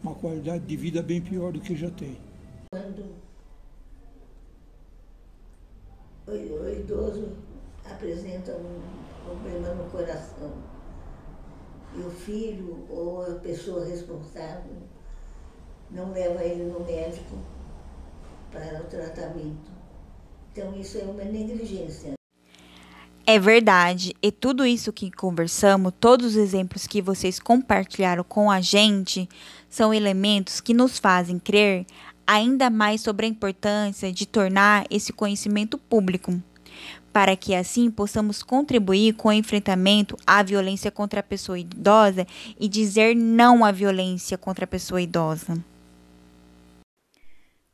uma 0.07 0.15
qualidade 0.15 0.65
de 0.65 0.75
vida 0.75 1.01
bem 1.01 1.21
pior 1.21 1.51
do 1.51 1.59
que 1.59 1.75
já 1.75 1.89
tem. 1.91 2.17
Quando 2.71 3.15
o 6.27 6.69
idoso 6.69 7.29
apresenta 7.85 8.53
um 8.53 8.81
problema 9.25 9.73
no 9.75 9.89
coração 9.89 10.53
e 11.95 11.99
o 11.99 12.09
filho 12.11 12.85
ou 12.89 13.21
a 13.21 13.35
pessoa 13.35 13.85
responsável 13.85 14.75
não 15.89 16.11
leva 16.11 16.43
ele 16.43 16.63
no 16.63 16.81
médico 16.81 17.37
para 18.51 18.81
o 18.81 18.85
tratamento. 18.85 19.71
Então 20.51 20.77
isso 20.77 20.97
é 20.97 21.03
uma 21.03 21.23
negligência. 21.23 22.17
É 23.29 23.37
verdade, 23.37 24.15
e 24.21 24.31
tudo 24.31 24.65
isso 24.65 24.93
que 24.93 25.11
conversamos, 25.11 25.91
todos 25.99 26.27
os 26.27 26.35
exemplos 26.37 26.87
que 26.87 27.01
vocês 27.01 27.41
compartilharam 27.41 28.23
com 28.23 28.49
a 28.49 28.61
gente, 28.61 29.27
são 29.77 29.93
elementos 29.93 30.59
que 30.59 30.73
nos 30.73 30.97
fazem 30.97 31.37
crer 31.37 31.85
ainda 32.25 32.67
mais 32.67 32.99
sobre 32.99 33.27
a 33.27 33.29
importância 33.29 34.11
de 34.11 34.25
tornar 34.25 34.87
esse 34.89 35.13
conhecimento 35.13 35.77
público, 35.77 36.41
para 37.13 37.35
que 37.35 37.53
assim 37.53 37.91
possamos 37.91 38.41
contribuir 38.41 39.13
com 39.13 39.29
o 39.29 39.33
enfrentamento 39.33 40.17
à 40.25 40.41
violência 40.41 40.89
contra 40.89 41.19
a 41.19 41.23
pessoa 41.23 41.59
idosa 41.59 42.25
e 42.59 42.67
dizer 42.67 43.15
não 43.15 43.63
à 43.63 43.71
violência 43.71 44.35
contra 44.35 44.65
a 44.65 44.67
pessoa 44.67 44.99
idosa. 44.99 45.63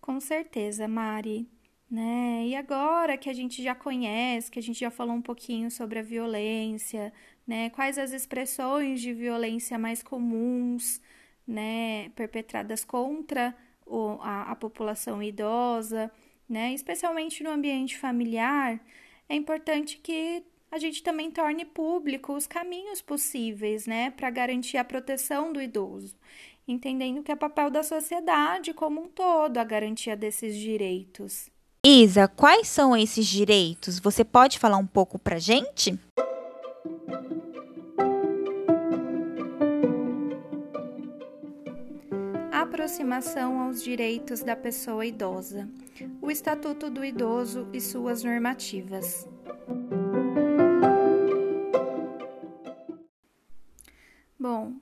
Com 0.02 0.20
certeza, 0.20 0.90
Mari. 0.90 1.48
Né? 1.90 2.48
E 2.48 2.56
agora 2.56 3.18
que 3.18 3.30
a 3.30 3.34
gente 3.34 3.64
já 3.64 3.74
conhece, 3.74 4.52
que 4.52 4.60
a 4.60 4.64
gente 4.64 4.80
já 4.80 4.92
falou 4.92 5.16
um 5.16 5.22
pouquinho 5.22 5.72
sobre 5.72 6.00
a 6.00 6.02
violência, 6.02 7.14
né? 7.48 7.70
Quais 7.70 8.00
as 8.00 8.12
expressões 8.12 9.00
de 9.00 9.14
violência 9.14 9.78
mais 9.78 10.02
comuns, 10.02 11.00
né, 11.48 12.10
perpetradas 12.16 12.84
contra 12.84 13.56
o, 13.86 14.18
a, 14.22 14.52
a 14.52 14.56
população 14.56 15.22
idosa, 15.22 16.12
né? 16.48 16.74
Especialmente 16.74 17.44
no 17.44 17.50
ambiente 17.50 17.98
familiar, 17.98 18.80
é 19.28 19.36
importante 19.36 19.98
que 19.98 20.44
a 20.72 20.78
gente 20.78 21.04
também 21.04 21.30
torne 21.30 21.66
público 21.66 22.34
os 22.34 22.48
caminhos 22.48 23.02
possíveis, 23.02 23.86
né, 23.86 24.10
para 24.10 24.30
garantir 24.32 24.78
a 24.78 24.84
proteção 24.84 25.54
do 25.54 25.62
idoso, 25.62 26.16
entendendo 26.68 27.22
que 27.22 27.32
é 27.32 27.36
papel 27.36 27.70
da 27.70 27.84
sociedade 27.84 28.74
como 28.74 29.02
um 29.02 29.08
todo 29.08 29.58
a 29.60 29.64
garantia 29.64 30.16
desses 30.16 30.58
direitos. 30.58 31.52
Isa, 31.86 32.28
quais 32.28 32.68
são 32.70 32.96
esses 32.96 33.28
direitos? 33.28 34.00
Você 34.00 34.24
pode 34.24 34.58
falar 34.58 34.78
um 34.78 34.88
pouco 34.88 35.20
para 35.20 35.38
gente? 35.38 36.00
Aproximação 42.74 43.60
aos 43.60 43.84
direitos 43.84 44.42
da 44.42 44.56
pessoa 44.56 45.06
idosa. 45.06 45.70
O 46.20 46.32
Estatuto 46.32 46.90
do 46.90 47.06
Idoso 47.06 47.70
e 47.72 47.80
suas 47.80 48.24
normativas. 48.24 49.30
Bom, 54.40 54.74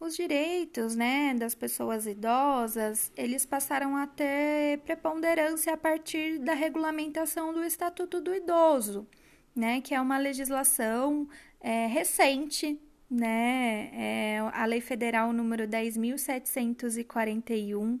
os 0.00 0.16
direitos, 0.16 0.96
né, 0.96 1.32
das 1.32 1.54
pessoas 1.54 2.04
idosas, 2.04 3.12
eles 3.16 3.46
passaram 3.46 3.96
a 3.96 4.08
ter 4.08 4.80
preponderância 4.80 5.72
a 5.72 5.76
partir 5.76 6.40
da 6.40 6.52
regulamentação 6.52 7.54
do 7.54 7.62
Estatuto 7.62 8.20
do 8.20 8.34
Idoso, 8.34 9.06
né, 9.54 9.80
que 9.80 9.94
é 9.94 10.00
uma 10.00 10.18
legislação 10.18 11.28
é, 11.60 11.86
recente, 11.86 12.76
né, 13.10 13.90
é 13.92 14.38
a 14.52 14.64
Lei 14.64 14.80
Federal 14.80 15.32
número 15.32 15.66
10.741, 15.66 17.98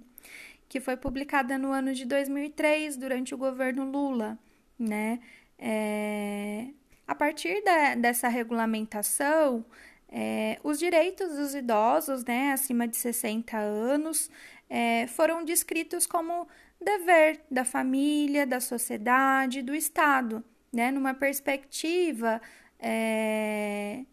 que 0.68 0.78
foi 0.80 0.96
publicada 0.96 1.58
no 1.58 1.72
ano 1.72 1.92
de 1.92 2.04
2003 2.04 2.96
durante 2.96 3.34
o 3.34 3.38
governo 3.38 3.90
Lula, 3.90 4.38
né, 4.78 5.18
é, 5.58 6.68
a 7.06 7.14
partir 7.14 7.62
da, 7.64 7.94
dessa 7.96 8.28
regulamentação, 8.28 9.64
é, 10.08 10.58
os 10.62 10.78
direitos 10.78 11.36
dos 11.36 11.54
idosos, 11.54 12.24
né, 12.24 12.52
acima 12.52 12.86
de 12.86 12.96
60 12.96 13.58
anos, 13.58 14.30
é, 14.68 15.06
foram 15.08 15.44
descritos 15.44 16.06
como 16.06 16.46
dever 16.80 17.40
da 17.50 17.64
família, 17.64 18.46
da 18.46 18.60
sociedade, 18.60 19.60
do 19.60 19.74
Estado, 19.74 20.44
né, 20.72 20.92
numa 20.92 21.14
perspectiva 21.14 22.40
é, 22.78 24.04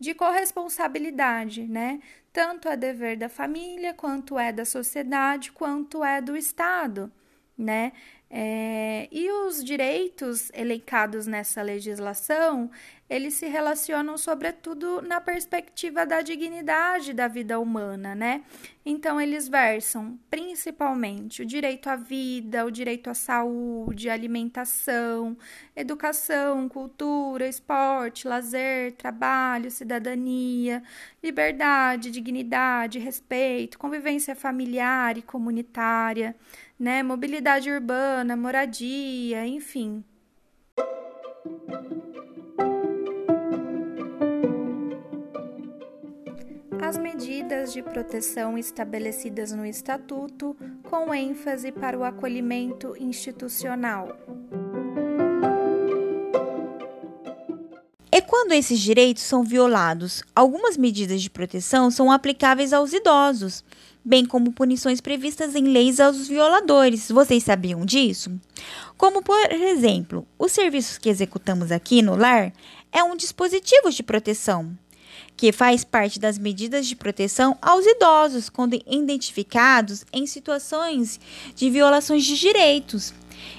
de 0.00 0.14
corresponsabilidade, 0.14 1.66
né? 1.66 2.00
Tanto 2.32 2.68
é 2.68 2.76
dever 2.76 3.16
da 3.18 3.28
família, 3.28 3.92
quanto 3.92 4.38
é 4.38 4.52
da 4.52 4.64
sociedade, 4.64 5.52
quanto 5.52 6.02
é 6.02 6.20
do 6.22 6.36
Estado, 6.36 7.12
né? 7.56 7.92
É, 8.32 9.08
e 9.10 9.28
os 9.28 9.64
direitos 9.64 10.52
elencados 10.54 11.26
nessa 11.26 11.62
legislação, 11.62 12.70
eles 13.08 13.34
se 13.34 13.48
relacionam 13.48 14.16
sobretudo 14.16 15.02
na 15.02 15.20
perspectiva 15.20 16.06
da 16.06 16.22
dignidade 16.22 17.12
da 17.12 17.26
vida 17.26 17.58
humana, 17.58 18.14
né? 18.14 18.44
Então, 18.86 19.20
eles 19.20 19.48
versam 19.48 20.16
principalmente 20.30 21.42
o 21.42 21.46
direito 21.46 21.88
à 21.88 21.96
vida, 21.96 22.64
o 22.64 22.70
direito 22.70 23.10
à 23.10 23.14
saúde, 23.14 24.08
alimentação, 24.08 25.36
educação, 25.74 26.68
cultura, 26.68 27.48
esporte, 27.48 28.28
lazer, 28.28 28.92
trabalho, 28.92 29.72
cidadania, 29.72 30.84
liberdade, 31.20 32.12
dignidade, 32.12 33.00
respeito, 33.00 33.76
convivência 33.76 34.36
familiar 34.36 35.18
e 35.18 35.22
comunitária, 35.22 36.36
né? 36.80 37.02
Mobilidade 37.02 37.70
urbana, 37.70 38.34
moradia, 38.34 39.46
enfim. 39.46 40.02
as 46.82 46.98
medidas 46.98 47.72
de 47.72 47.84
proteção 47.84 48.58
estabelecidas 48.58 49.52
no 49.52 49.64
Estatuto, 49.64 50.56
com 50.82 51.14
ênfase 51.14 51.70
para 51.70 51.96
o 51.96 52.02
acolhimento 52.02 52.96
institucional. 52.98 54.18
E 58.10 58.20
quando 58.20 58.50
esses 58.52 58.80
direitos 58.80 59.22
são 59.22 59.44
violados, 59.44 60.24
algumas 60.34 60.76
medidas 60.76 61.22
de 61.22 61.30
proteção 61.30 61.92
são 61.92 62.10
aplicáveis 62.10 62.72
aos 62.72 62.92
idosos, 62.92 63.62
bem 64.04 64.24
como 64.24 64.52
punições 64.52 65.00
previstas 65.00 65.54
em 65.54 65.64
leis 65.64 66.00
aos 66.00 66.28
violadores. 66.28 67.10
Vocês 67.10 67.44
sabiam 67.44 67.84
disso? 67.84 68.30
Como, 68.96 69.22
por 69.22 69.52
exemplo, 69.52 70.26
os 70.38 70.52
serviços 70.52 70.98
que 70.98 71.08
executamos 71.08 71.70
aqui 71.70 72.02
no 72.02 72.16
lar 72.16 72.52
é 72.92 73.02
um 73.02 73.16
dispositivo 73.16 73.90
de 73.90 74.02
proteção 74.02 74.76
que 75.36 75.52
faz 75.52 75.84
parte 75.84 76.18
das 76.18 76.38
medidas 76.38 76.86
de 76.86 76.94
proteção 76.94 77.56
aos 77.62 77.86
idosos 77.86 78.50
quando 78.50 78.80
identificados 78.86 80.04
em 80.12 80.26
situações 80.26 81.18
de 81.54 81.70
violações 81.70 82.24
de 82.24 82.38
direitos 82.38 83.14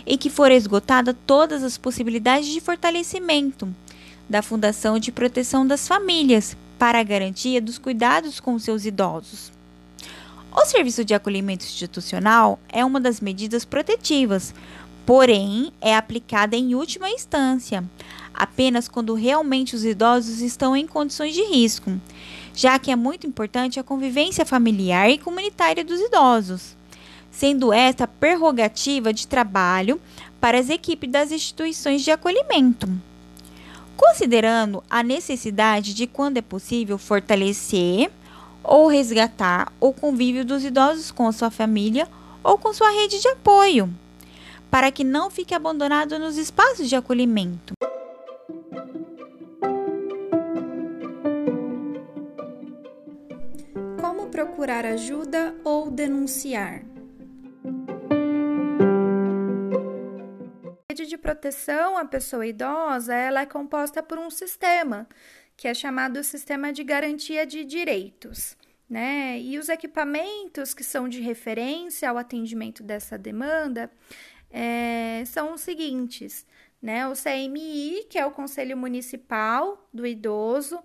e 0.05 0.15
que 0.17 0.29
for 0.29 0.51
esgotada 0.51 1.13
todas 1.13 1.63
as 1.63 1.77
possibilidades 1.77 2.49
de 2.49 2.61
fortalecimento 2.61 3.73
da 4.29 4.41
Fundação 4.41 4.99
de 4.99 5.11
Proteção 5.11 5.65
das 5.65 5.87
Famílias 5.87 6.55
para 6.77 6.99
a 6.99 7.03
garantia 7.03 7.61
dos 7.61 7.77
cuidados 7.77 8.39
com 8.39 8.57
seus 8.59 8.85
idosos. 8.85 9.51
O 10.53 10.65
serviço 10.65 11.05
de 11.05 11.13
acolhimento 11.13 11.65
institucional 11.65 12.59
é 12.67 12.83
uma 12.83 12.99
das 12.99 13.21
medidas 13.21 13.63
protetivas, 13.63 14.53
porém 15.05 15.71
é 15.79 15.95
aplicada 15.95 16.55
em 16.55 16.75
última 16.75 17.09
instância, 17.09 17.83
apenas 18.33 18.87
quando 18.87 19.13
realmente 19.13 19.75
os 19.75 19.85
idosos 19.85 20.41
estão 20.41 20.75
em 20.75 20.85
condições 20.85 21.33
de 21.33 21.43
risco, 21.43 21.91
já 22.53 22.77
que 22.77 22.91
é 22.91 22.95
muito 22.95 23.25
importante 23.25 23.79
a 23.79 23.83
convivência 23.83 24.45
familiar 24.45 25.09
e 25.09 25.17
comunitária 25.17 25.85
dos 25.85 25.99
idosos, 25.99 26.75
sendo 27.31 27.71
esta 27.71 28.05
prerrogativa 28.05 29.13
de 29.13 29.27
trabalho 29.27 30.01
para 30.39 30.59
as 30.59 30.69
equipes 30.69 31.09
das 31.09 31.31
instituições 31.31 32.03
de 32.03 32.11
acolhimento. 32.11 32.89
considerando 33.95 34.83
a 34.89 35.03
necessidade 35.03 35.93
de, 35.93 36.07
quando 36.07 36.37
é 36.37 36.41
possível, 36.41 36.97
fortalecer 36.97 38.11
ou 38.63 38.87
resgatar 38.87 39.71
o 39.79 39.91
convívio 39.91 40.45
dos 40.45 40.63
idosos 40.63 41.11
com 41.11 41.31
sua 41.31 41.49
família 41.49 42.07
ou 42.43 42.57
com 42.57 42.73
sua 42.73 42.89
rede 42.91 43.19
de 43.19 43.27
apoio, 43.27 43.89
para 44.69 44.91
que 44.91 45.03
não 45.03 45.29
fique 45.29 45.53
abandonado 45.53 46.17
nos 46.17 46.37
espaços 46.37 46.89
de 46.89 46.95
acolhimento. 46.95 47.73
Como 53.99 54.27
procurar 54.27 54.85
ajuda 54.85 55.55
ou 55.63 55.89
denunciar? 55.91 56.83
Rede 60.91 61.05
de 61.05 61.17
proteção 61.17 61.97
à 61.97 62.03
pessoa 62.03 62.45
idosa, 62.45 63.15
ela 63.15 63.41
é 63.41 63.45
composta 63.45 64.03
por 64.03 64.19
um 64.19 64.29
sistema 64.29 65.07
que 65.55 65.65
é 65.67 65.73
chamado 65.73 66.21
Sistema 66.21 66.73
de 66.73 66.83
Garantia 66.83 67.45
de 67.45 67.63
Direitos. 67.63 68.57
Né? 68.89 69.39
E 69.39 69.57
os 69.57 69.69
equipamentos 69.69 70.73
que 70.73 70.83
são 70.83 71.07
de 71.07 71.21
referência 71.21 72.09
ao 72.09 72.17
atendimento 72.17 72.83
dessa 72.83 73.17
demanda 73.17 73.89
é, 74.49 75.23
são 75.25 75.53
os 75.53 75.61
seguintes: 75.61 76.45
né? 76.81 77.07
O 77.07 77.13
CMI, 77.13 78.05
que 78.09 78.19
é 78.19 78.25
o 78.25 78.31
Conselho 78.31 78.75
Municipal 78.75 79.87
do 79.93 80.05
Idoso, 80.05 80.83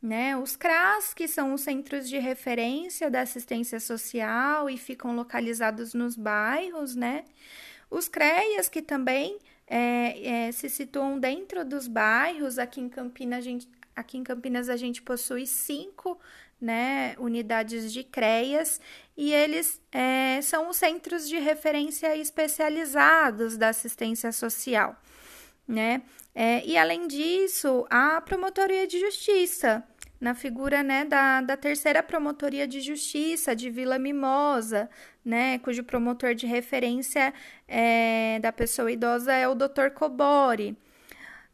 né? 0.00 0.36
Os 0.36 0.54
CRAS, 0.54 1.12
que 1.12 1.26
são 1.26 1.52
os 1.52 1.62
Centros 1.62 2.08
de 2.08 2.18
Referência 2.18 3.10
da 3.10 3.22
Assistência 3.22 3.80
Social 3.80 4.70
e 4.70 4.78
ficam 4.78 5.16
localizados 5.16 5.94
nos 5.94 6.14
bairros, 6.14 6.94
né? 6.94 7.24
Os 7.90 8.06
CREAS, 8.08 8.68
que 8.68 8.82
também 8.82 9.38
é, 9.68 10.46
é, 10.46 10.52
se 10.52 10.68
situam 10.68 11.18
dentro 11.18 11.64
dos 11.64 11.86
bairros, 11.86 12.58
aqui 12.58 12.80
em 12.80 12.88
Campinas 12.88 13.38
a 13.38 13.40
gente, 13.42 13.68
Aqui 13.98 14.16
em 14.16 14.22
Campinas 14.22 14.68
a 14.68 14.76
gente 14.76 15.02
possui 15.02 15.44
cinco 15.44 16.20
né, 16.60 17.16
unidades 17.18 17.92
de 17.92 18.04
CREAS 18.04 18.80
e 19.16 19.34
eles 19.34 19.82
é, 19.90 20.40
são 20.40 20.70
os 20.70 20.76
centros 20.76 21.28
de 21.28 21.36
referência 21.36 22.16
especializados 22.16 23.56
da 23.56 23.70
assistência 23.70 24.30
social. 24.30 24.96
Né? 25.66 26.02
É, 26.32 26.64
e 26.64 26.76
além 26.76 27.08
disso, 27.08 27.84
a 27.90 28.20
Promotoria 28.20 28.86
de 28.86 29.00
Justiça, 29.00 29.82
na 30.20 30.34
figura 30.34 30.82
né, 30.82 31.04
da, 31.04 31.40
da 31.40 31.56
terceira 31.56 32.02
Promotoria 32.02 32.66
de 32.66 32.80
Justiça 32.80 33.54
de 33.54 33.70
Vila 33.70 33.98
Mimosa, 33.98 34.90
né, 35.24 35.58
cujo 35.60 35.84
promotor 35.84 36.34
de 36.34 36.46
referência 36.46 37.32
é, 37.66 38.38
da 38.40 38.52
pessoa 38.52 38.90
idosa 38.90 39.32
é 39.32 39.46
o 39.46 39.54
Dr. 39.54 39.90
Cobori. 39.94 40.76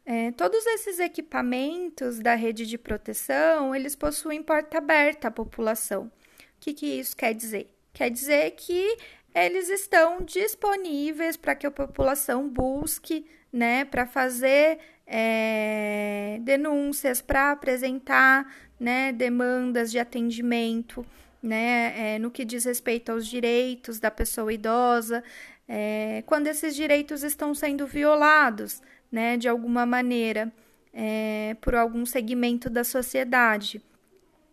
É, 0.05 0.31
todos 0.31 0.65
esses 0.67 0.99
equipamentos 0.99 2.19
da 2.19 2.35
rede 2.35 2.65
de 2.65 2.77
proteção, 2.77 3.75
eles 3.75 3.95
possuem 3.95 4.41
porta 4.41 4.77
aberta 4.77 5.29
à 5.29 5.31
população. 5.31 6.03
O 6.05 6.11
que, 6.59 6.73
que 6.73 6.85
isso 6.85 7.15
quer 7.15 7.33
dizer? 7.33 7.71
Quer 7.91 8.09
dizer 8.09 8.51
que 8.51 8.97
eles 9.33 9.67
estão 9.69 10.21
disponíveis 10.21 11.35
para 11.35 11.55
que 11.55 11.67
a 11.67 11.71
população 11.71 12.47
busque, 12.47 13.25
né, 13.51 13.83
para 13.83 14.05
fazer 14.05 14.79
é, 15.05 16.39
denúncias, 16.41 17.21
para 17.21 17.51
apresentar, 17.51 18.51
né, 18.79 19.11
demandas 19.11 19.91
de 19.91 19.99
atendimento, 19.99 21.05
né, 21.41 22.15
é, 22.15 22.19
no 22.19 22.31
que 22.31 22.43
diz 22.43 22.65
respeito 22.65 23.11
aos 23.11 23.27
direitos 23.27 23.99
da 23.99 24.09
pessoa 24.09 24.51
idosa, 24.51 25.23
é, 25.67 26.23
quando 26.25 26.47
esses 26.47 26.75
direitos 26.75 27.23
estão 27.23 27.53
sendo 27.53 27.85
violados, 27.85 28.81
né, 29.11 29.37
de 29.37 29.47
alguma 29.47 29.85
maneira, 29.85 30.51
é, 30.93 31.55
por 31.61 31.75
algum 31.75 32.05
segmento 32.05 32.69
da 32.69 32.83
sociedade. 32.83 33.81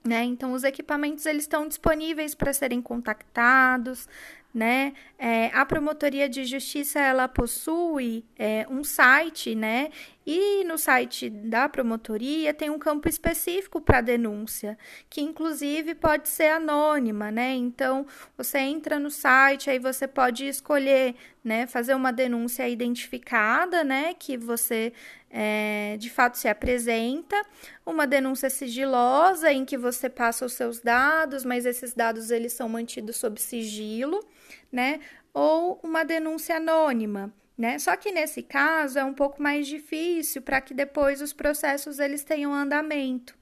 Né? 0.05 0.25
Então, 0.25 0.53
os 0.53 0.65
equipamentos 0.65 1.27
eles 1.27 1.45
estão 1.45 1.69
disponíveis 1.69 2.35
para 2.35 2.53
serem 2.53 2.83
contactados, 2.83 4.09
né? 4.53 4.93
É, 5.19 5.47
a 5.55 5.65
promotoria 5.65 6.29
de 6.29 6.45
justiça 6.45 7.01
ela 7.01 7.27
possui 7.27 8.25
é, 8.39 8.67
um 8.69 8.85
site, 8.85 9.55
né? 9.55 9.91
E 10.25 10.63
no 10.65 10.79
site 10.79 11.29
da 11.29 11.69
promotoria 11.69 12.55
tem 12.55 12.71
um 12.71 12.79
campo 12.79 13.09
específico 13.09 13.81
para 13.81 14.01
denúncia, 14.01 14.79
que 15.11 15.21
inclusive 15.21 15.95
pode 15.97 16.29
ser 16.29 16.49
anônima, 16.49 17.31
né? 17.31 17.55
Então 17.55 18.07
você 18.37 18.59
entra 18.59 18.99
no 18.99 19.11
site, 19.11 19.69
aí 19.69 19.81
você 19.81 20.07
pode 20.07 20.47
escolher, 20.47 21.17
né? 21.43 21.67
Fazer 21.67 21.95
uma 21.95 22.13
denúncia 22.13 22.69
identificada, 22.69 23.83
né? 23.83 24.15
Que 24.15 24.37
você 24.37 24.93
é, 25.29 25.97
de 25.99 26.11
fato 26.11 26.37
se 26.37 26.47
apresenta, 26.47 27.43
uma 27.87 28.07
denúncia 28.07 28.51
sigilosa 28.51 29.51
em 29.51 29.65
que 29.65 29.79
você 29.79 30.09
passa 30.09 30.45
os 30.45 30.53
seus 30.53 30.81
dados, 30.81 31.45
mas 31.45 31.65
esses 31.65 31.95
dados 31.95 32.31
eles 32.31 32.53
são 32.53 32.69
mantidos 32.69 33.17
sob 33.17 33.41
sigilo, 33.41 34.25
né? 34.71 35.01
Ou 35.35 35.81
uma 35.83 36.05
denúncia 36.05 36.59
anônima, 36.59 37.33
né? 37.57 37.79
Só 37.79 37.97
que 37.97 38.11
nesse 38.13 38.43
caso 38.43 38.99
é 38.99 39.05
um 39.05 39.15
pouco 39.15 39.43
mais 39.43 39.67
difícil 39.67 40.43
para 40.43 40.61
que 40.61 40.75
depois 40.75 41.21
os 41.21 41.33
processos 41.33 41.99
eles 41.99 42.25
tenham 42.25 42.53
andamento, 42.55 43.37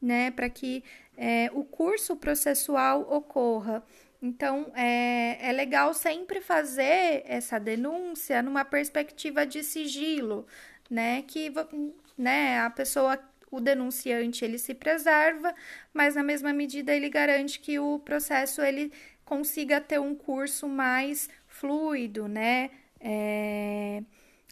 né? 0.00 0.30
Para 0.30 0.48
que 0.48 0.84
é, 1.16 1.50
o 1.52 1.64
curso 1.64 2.16
processual 2.16 3.02
ocorra. 3.10 3.82
Então, 4.20 4.72
é, 4.74 5.50
é 5.50 5.52
legal 5.52 5.92
sempre 5.92 6.40
fazer 6.40 7.22
essa 7.26 7.58
denúncia 7.58 8.42
numa 8.42 8.64
perspectiva 8.64 9.46
de 9.46 9.62
sigilo, 9.62 10.46
né? 10.90 11.22
Que 11.22 11.52
né, 12.16 12.60
a 12.60 12.70
pessoa, 12.70 13.18
o 13.50 13.60
denunciante, 13.60 14.44
ele 14.44 14.58
se 14.58 14.74
preserva, 14.74 15.54
mas 15.92 16.14
na 16.14 16.22
mesma 16.22 16.52
medida 16.52 16.94
ele 16.94 17.08
garante 17.08 17.60
que 17.60 17.78
o 17.78 17.98
processo 17.98 18.62
ele 18.62 18.92
consiga 19.24 19.80
ter 19.80 20.00
um 20.00 20.14
curso 20.14 20.68
mais 20.68 21.28
fluido, 21.46 22.28
né? 22.28 22.70
É... 23.04 24.02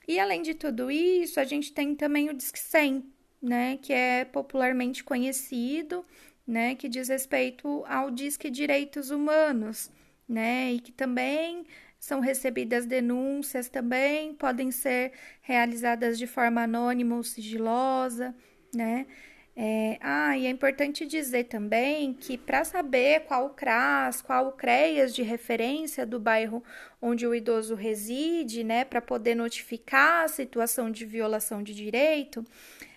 E 0.07 0.21
além 0.21 0.43
de 0.43 0.55
tudo 0.55 0.91
isso, 0.91 1.41
a 1.41 1.45
gente 1.45 1.73
tem 1.73 1.95
também 1.95 2.29
o 2.29 2.35
Disque 2.35 2.59
100, 2.59 3.03
né? 3.41 3.79
Que 3.81 3.93
é 3.95 4.25
popularmente 4.27 5.03
conhecido, 5.03 6.05
né? 6.47 6.75
Que 6.75 6.88
diz 6.88 7.09
respeito 7.09 7.83
ao 7.87 8.11
Disque 8.11 8.51
Direitos 8.51 9.11
Humanos, 9.11 9.91
né? 10.29 10.73
E 10.73 10.81
que 10.81 10.93
também 10.93 11.65
são 11.99 12.21
recebidas 12.21 12.85
denúncias 12.85 13.69
também, 13.69 14.35
podem 14.35 14.71
ser 14.71 15.12
realizadas 15.41 16.19
de 16.19 16.27
forma 16.27 16.62
anônima 16.62 17.17
ou 17.17 17.23
sigilosa, 17.23 18.35
né? 18.75 19.07
É, 19.55 19.99
ah, 20.01 20.37
e 20.37 20.47
é 20.47 20.51
importante 20.51 21.05
dizer 21.07 21.45
também 21.45 22.15
que 22.15 22.38
para 22.38 22.65
saber 22.65 23.21
qual 23.21 23.51
CRAS, 23.51 24.23
qual 24.23 24.53
CREAS 24.53 25.15
de 25.15 25.23
referência 25.23 26.07
do 26.07 26.19
bairro 26.19 26.65
onde 27.03 27.27
o 27.27 27.35
idoso 27.35 27.75
reside, 27.75 28.65
né, 28.65 28.85
para 28.85 29.03
poder 29.03 29.35
notificar 29.35 30.25
a 30.25 30.29
situação 30.29 30.91
de 30.91 31.05
violação 31.05 31.62
de 31.62 31.75
direito, 31.75 32.43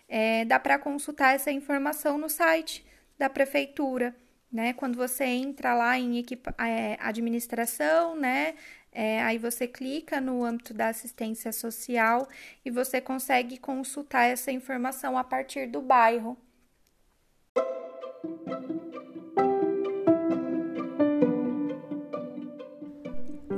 é, 0.08 0.46
dá 0.46 0.60
para 0.60 0.80
consultar 0.80 1.36
essa 1.36 1.52
informação 1.52 2.18
no 2.18 2.30
site 2.30 2.86
da 3.18 3.30
prefeitura, 3.30 4.16
né? 4.52 4.74
Quando 4.74 4.96
você 4.96 5.26
entra 5.26 5.74
lá 5.76 5.98
em 5.98 6.20
equipa, 6.20 6.56
é, 6.60 6.98
administração, 7.00 8.16
né, 8.16 8.56
é, 8.92 9.22
aí 9.24 9.38
você 9.38 9.68
clica 9.68 10.22
no 10.22 10.44
âmbito 10.44 10.74
da 10.74 10.88
assistência 10.88 11.52
social 11.52 12.28
e 12.64 12.72
você 12.72 13.02
consegue 13.02 13.58
consultar 13.58 14.24
essa 14.26 14.52
informação 14.52 15.18
a 15.18 15.24
partir 15.24 15.68
do 15.68 15.82
bairro. 15.82 16.38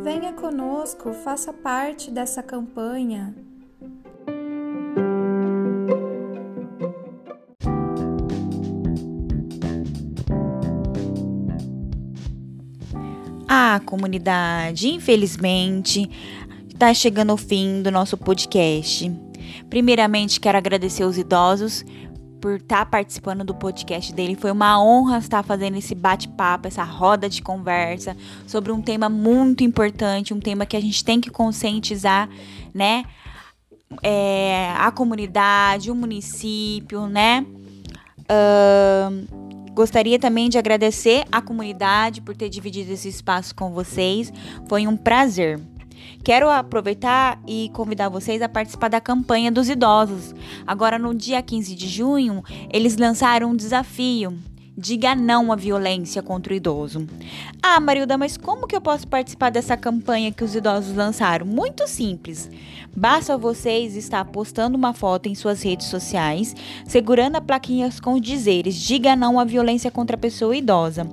Venha 0.03 0.31
conosco, 0.33 1.13
faça 1.13 1.51
parte 1.51 2.09
dessa 2.09 2.41
campanha. 2.41 3.35
Ah, 13.47 13.81
comunidade, 13.85 14.87
infelizmente, 14.87 16.09
está 16.67 16.93
chegando 16.93 17.31
ao 17.31 17.37
fim 17.37 17.81
do 17.81 17.91
nosso 17.91 18.17
podcast. 18.17 19.11
Primeiramente, 19.69 20.39
quero 20.39 20.57
agradecer 20.57 21.03
os 21.03 21.17
idosos 21.17 21.83
por 22.41 22.55
estar 22.55 22.79
tá 22.79 22.85
participando 22.85 23.43
do 23.43 23.53
podcast 23.53 24.13
dele. 24.13 24.35
Foi 24.35 24.51
uma 24.51 24.81
honra 24.81 25.17
estar 25.17 25.43
fazendo 25.43 25.77
esse 25.77 25.95
bate-papo, 25.95 26.67
essa 26.67 26.83
roda 26.83 27.29
de 27.29 27.41
conversa 27.41 28.15
sobre 28.45 28.71
um 28.71 28.81
tema 28.81 29.09
muito 29.09 29.63
importante, 29.63 30.33
um 30.33 30.39
tema 30.39 30.65
que 30.65 30.77
a 30.77 30.81
gente 30.81 31.03
tem 31.03 31.19
que 31.19 31.29
conscientizar, 31.29 32.29
né? 32.73 33.03
É, 34.03 34.73
a 34.77 34.91
comunidade, 34.91 35.89
o 35.89 35.95
município, 35.95 37.07
né? 37.07 37.45
Uh, 38.29 39.47
Gostaria 39.77 40.17
também 40.17 40.49
de 40.49 40.57
agradecer 40.57 41.23
à 41.31 41.39
comunidade 41.39 42.19
por 42.19 42.35
ter 42.35 42.49
dividido 42.49 42.91
esse 42.91 43.07
espaço 43.07 43.53
com 43.53 43.69
vocês. 43.69 44.33
Foi 44.67 44.87
um 44.87 44.97
prazer. 44.97 45.59
Quero 46.23 46.49
aproveitar 46.49 47.39
e 47.47 47.69
convidar 47.73 48.09
vocês 48.09 48.41
a 48.41 48.49
participar 48.49 48.89
da 48.89 48.99
campanha 48.99 49.51
dos 49.51 49.69
idosos. 49.69 50.35
Agora, 50.65 50.99
no 50.99 51.13
dia 51.13 51.41
15 51.41 51.75
de 51.75 51.87
junho, 51.87 52.43
eles 52.71 52.97
lançaram 52.97 53.51
um 53.51 53.55
desafio. 53.55 54.37
Diga 54.79 55.15
não 55.15 55.51
à 55.51 55.55
violência 55.55 56.21
contra 56.21 56.53
o 56.53 56.55
idoso. 56.55 57.07
Ah, 57.63 57.79
Marilda, 57.79 58.15
mas 58.15 58.37
como 58.37 58.67
que 58.67 58.75
eu 58.75 58.81
posso 58.81 59.07
participar 59.07 59.49
dessa 59.49 59.75
campanha 59.75 60.31
que 60.31 60.43
os 60.43 60.53
idosos 60.53 60.95
lançaram? 60.95 61.47
Muito 61.47 61.87
simples. 61.87 62.47
Basta 62.95 63.35
vocês 63.35 63.95
estar 63.95 64.23
postando 64.25 64.77
uma 64.77 64.93
foto 64.93 65.27
em 65.27 65.33
suas 65.33 65.63
redes 65.63 65.87
sociais, 65.87 66.55
segurando 66.85 67.37
a 67.37 67.41
plaquinha 67.41 67.89
com 68.03 68.19
dizeres: 68.19 68.75
Diga 68.75 69.15
não 69.15 69.39
à 69.39 69.45
violência 69.45 69.89
contra 69.89 70.15
a 70.15 70.19
pessoa 70.19 70.55
idosa 70.55 71.07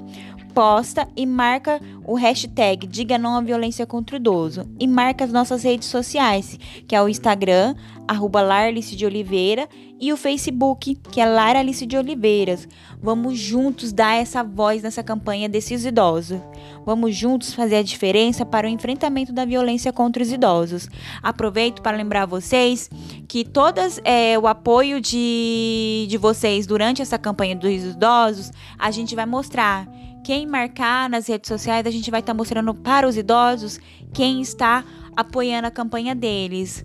posta 0.55 1.09
e 1.16 1.27
marca 1.27 1.81
o 2.05 2.14
hashtag 2.14 2.87
Diga 2.87 3.19
Não 3.19 3.37
à 3.37 3.40
Violência 3.40 3.87
contra 3.87 4.17
o 4.17 4.19
Idoso 4.19 4.69
e 4.79 4.87
marca 4.87 5.25
as 5.25 5.33
nossas 5.33 5.62
redes 5.62 5.88
sociais, 5.88 6.59
que 6.87 6.95
é 6.95 7.03
o 7.03 7.09
Instagram, 7.09 7.75
arroba 8.07 8.43
Larlice 8.43 8.95
de 8.95 9.07
Oliveira 9.07 9.69
e 10.01 10.12
o 10.12 10.17
Facebook, 10.17 10.99
que 11.11 11.21
é 11.21 11.27
Lara 11.27 11.61
Alice 11.61 11.87
de 11.87 11.97
Oliveiras. 11.97 12.69
Vamos 13.03 13.38
juntos 13.38 13.93
dar 13.93 14.14
essa 14.17 14.43
voz 14.43 14.83
nessa 14.83 15.03
campanha 15.03 15.49
desses 15.49 15.85
idosos. 15.85 16.40
Vamos 16.85 17.17
juntos 17.17 17.55
fazer 17.55 17.77
a 17.77 17.83
diferença 17.83 18.45
para 18.45 18.67
o 18.67 18.71
enfrentamento 18.71 19.33
da 19.33 19.45
violência 19.45 19.93
contra 19.93 20.23
os 20.23 20.31
idosos. 20.31 20.88
Aproveito 21.23 21.81
para 21.81 21.97
lembrar 21.97 22.27
vocês 22.27 22.90
que 23.27 23.45
todas 23.45 24.01
é, 24.05 24.38
o 24.38 24.47
apoio 24.47 25.01
de, 25.01 26.07
de 26.09 26.19
vocês 26.19 26.67
durante 26.67 27.01
essa 27.01 27.19
campanha 27.19 27.57
dos 27.57 27.71
idosos, 27.71 28.51
a 28.79 28.90
gente 28.90 29.14
vai 29.14 29.25
mostrar 29.25 29.88
quem 30.25 30.47
marcar 30.47 31.09
nas 31.11 31.27
redes 31.27 31.49
sociais, 31.49 31.87
gente 31.94 32.11
vai 32.11 32.20
estar 32.20 32.33
tá 32.33 32.37
mostrando 32.37 32.74
para 32.74 33.09
os 33.09 33.16
idosos 33.16 33.80
quem 34.12 34.40
está 34.40 34.85
apoiando 35.16 35.66
a 35.66 35.70
campanha 35.70 36.14
deles. 36.14 36.85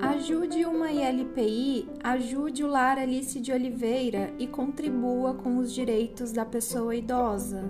Ajude 0.00 0.64
uma 0.64 0.90
ILPI, 0.90 1.88
ajude 2.02 2.64
o 2.64 2.68
Lar 2.68 2.98
Alice 2.98 3.40
de 3.40 3.52
Oliveira 3.52 4.32
e 4.38 4.46
contribua 4.46 5.34
com 5.34 5.58
os 5.58 5.72
direitos 5.72 6.32
da 6.32 6.44
pessoa 6.44 6.94
idosa. 6.94 7.64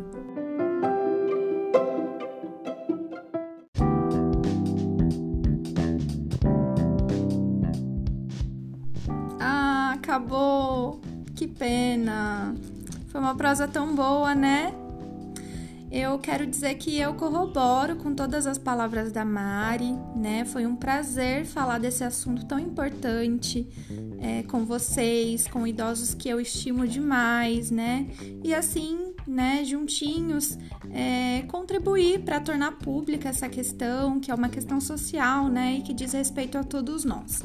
Pena. 11.64 12.54
Foi 13.08 13.18
uma 13.18 13.34
prosa 13.34 13.66
tão 13.66 13.94
boa, 13.94 14.34
né? 14.34 14.74
Eu 15.90 16.18
quero 16.18 16.44
dizer 16.44 16.74
que 16.74 16.98
eu 16.98 17.14
corroboro 17.14 17.96
com 17.96 18.14
todas 18.14 18.46
as 18.46 18.58
palavras 18.58 19.10
da 19.12 19.24
Mari, 19.24 19.96
né? 20.14 20.44
Foi 20.44 20.66
um 20.66 20.76
prazer 20.76 21.46
falar 21.46 21.78
desse 21.78 22.04
assunto 22.04 22.44
tão 22.44 22.58
importante 22.58 23.66
é, 24.20 24.42
com 24.42 24.66
vocês, 24.66 25.46
com 25.46 25.66
idosos 25.66 26.12
que 26.12 26.28
eu 26.28 26.38
estimo 26.38 26.86
demais, 26.86 27.70
né? 27.70 28.08
E 28.42 28.54
assim, 28.54 29.13
né, 29.26 29.64
juntinhos, 29.64 30.58
é, 30.92 31.42
contribuir 31.48 32.20
para 32.20 32.40
tornar 32.40 32.72
pública 32.72 33.28
essa 33.28 33.48
questão, 33.48 34.20
que 34.20 34.30
é 34.30 34.34
uma 34.34 34.48
questão 34.48 34.80
social, 34.80 35.48
né, 35.48 35.78
e 35.78 35.82
que 35.82 35.92
diz 35.92 36.12
respeito 36.12 36.58
a 36.58 36.64
todos 36.64 37.04
nós. 37.04 37.42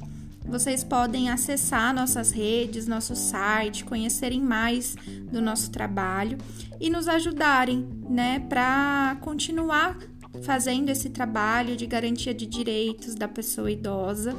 Vocês 0.46 0.84
podem 0.84 1.30
acessar 1.30 1.94
nossas 1.94 2.32
redes, 2.32 2.88
nosso 2.88 3.16
site, 3.16 3.86
conhecerem 3.86 4.42
mais 4.42 4.96
do 5.32 5.40
nosso 5.40 5.70
trabalho 5.70 6.40
e 6.82 6.90
nos 6.90 7.08
ajudarem, 7.08 7.88
né, 8.10 8.40
para 8.50 9.18
continuar 9.22 10.00
fazendo 10.42 10.90
esse 10.90 11.10
trabalho 11.10 11.78
de 11.78 11.86
garantia 11.86 12.34
de 12.34 12.46
direitos 12.46 13.16
da 13.16 13.28
pessoa 13.28 13.72
idosa, 13.72 14.36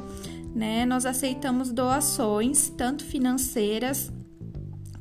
né? 0.53 0.85
Nós 0.85 1.05
aceitamos 1.05 1.71
doações, 1.71 2.69
tanto 2.69 3.03
financeiras 3.03 4.11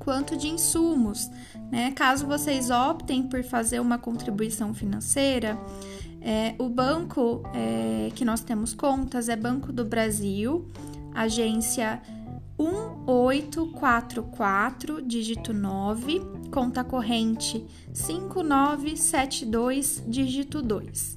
quanto 0.05 0.37
de 0.37 0.49
insumos, 0.49 1.31
né? 1.71 1.93
Caso 1.93 2.27
vocês 2.27 2.71
optem 2.71 3.23
por 3.23 3.43
fazer 3.43 3.81
uma 3.81 3.97
contribuição 3.99 4.75
financeira, 4.75 5.59
é, 6.21 6.55
o 6.59 6.69
banco 6.69 7.43
é, 7.55 8.11
que 8.15 8.25
nós 8.25 8.41
temos 8.41 8.73
contas 8.73 9.29
é 9.29 9.37
Banco 9.37 9.73
do 9.73 9.85
Brasil, 9.85 10.71
agência 11.15 12.01
1844, 12.59 15.03
dígito 15.03 15.53
9, 15.53 16.23
conta 16.51 16.83
corrente 16.85 17.67
5972, 17.93 20.03
dígito 20.07 20.63
2. 20.63 21.17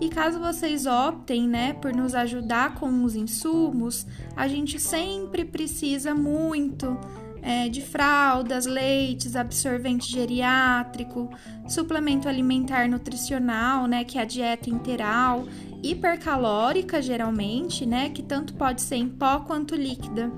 E 0.00 0.08
caso 0.08 0.40
vocês 0.40 0.84
optem, 0.84 1.48
né, 1.48 1.72
por 1.74 1.94
nos 1.94 2.12
ajudar 2.14 2.74
com 2.74 3.04
os 3.04 3.14
insumos, 3.14 4.04
a 4.34 4.48
gente 4.48 4.80
sempre 4.80 5.44
precisa 5.44 6.12
muito 6.14 6.98
é, 7.42 7.68
de 7.68 7.82
fraldas, 7.82 8.64
leites, 8.64 9.34
absorvente 9.34 10.10
geriátrico, 10.10 11.28
suplemento 11.68 12.28
alimentar 12.28 12.88
nutricional, 12.88 13.86
né, 13.86 14.04
que 14.04 14.16
é 14.16 14.22
a 14.22 14.24
dieta 14.24 14.70
integral, 14.70 15.44
hipercalórica 15.82 17.02
geralmente, 17.02 17.84
né, 17.84 18.10
que 18.10 18.22
tanto 18.22 18.54
pode 18.54 18.80
ser 18.80 18.96
em 18.96 19.08
pó 19.08 19.40
quanto 19.40 19.74
líquida. 19.74 20.30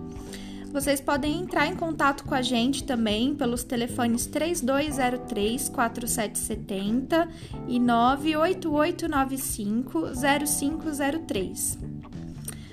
Vocês 0.73 1.01
podem 1.01 1.41
entrar 1.41 1.69
em 1.69 1.77
contato 1.77 2.25
com 2.25 2.35
a 2.35 2.43
gente 2.43 2.83
também 2.83 3.33
pelos 3.33 3.63
telefones 3.63 4.27
3203 4.27 5.69
4770 5.69 7.29
e 7.69 7.79
98895 7.79 10.11
0503. 10.45 11.79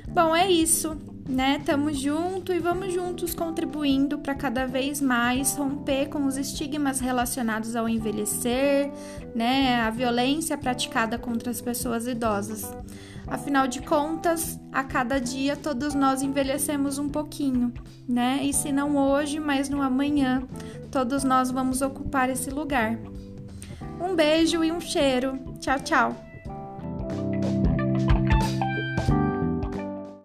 Bom, 0.07 0.35
é 0.35 0.49
isso, 0.49 0.97
né? 1.27 1.61
Tamo 1.65 1.91
junto 1.93 2.51
e 2.53 2.59
vamos 2.59 2.93
juntos 2.93 3.33
contribuindo 3.33 4.19
para 4.19 4.35
cada 4.35 4.65
vez 4.65 5.01
mais 5.01 5.55
romper 5.55 6.09
com 6.09 6.25
os 6.25 6.37
estigmas 6.37 6.99
relacionados 6.99 7.75
ao 7.75 7.87
envelhecer, 7.87 8.91
né? 9.35 9.81
A 9.81 9.89
violência 9.89 10.57
praticada 10.57 11.17
contra 11.17 11.51
as 11.51 11.61
pessoas 11.61 12.07
idosas. 12.07 12.71
Afinal 13.27 13.67
de 13.67 13.81
contas, 13.81 14.59
a 14.71 14.83
cada 14.83 15.19
dia 15.19 15.55
todos 15.55 15.93
nós 15.93 16.21
envelhecemos 16.21 16.97
um 16.97 17.07
pouquinho, 17.07 17.71
né? 18.07 18.41
E 18.43 18.53
se 18.53 18.71
não 18.71 18.97
hoje, 18.97 19.39
mas 19.39 19.69
no 19.69 19.81
amanhã, 19.81 20.43
todos 20.91 21.23
nós 21.23 21.49
vamos 21.51 21.81
ocupar 21.81 22.29
esse 22.29 22.49
lugar. 22.49 22.97
Um 24.01 24.15
beijo 24.15 24.63
e 24.63 24.71
um 24.71 24.81
cheiro. 24.81 25.39
Tchau, 25.59 25.79
tchau. 25.79 26.30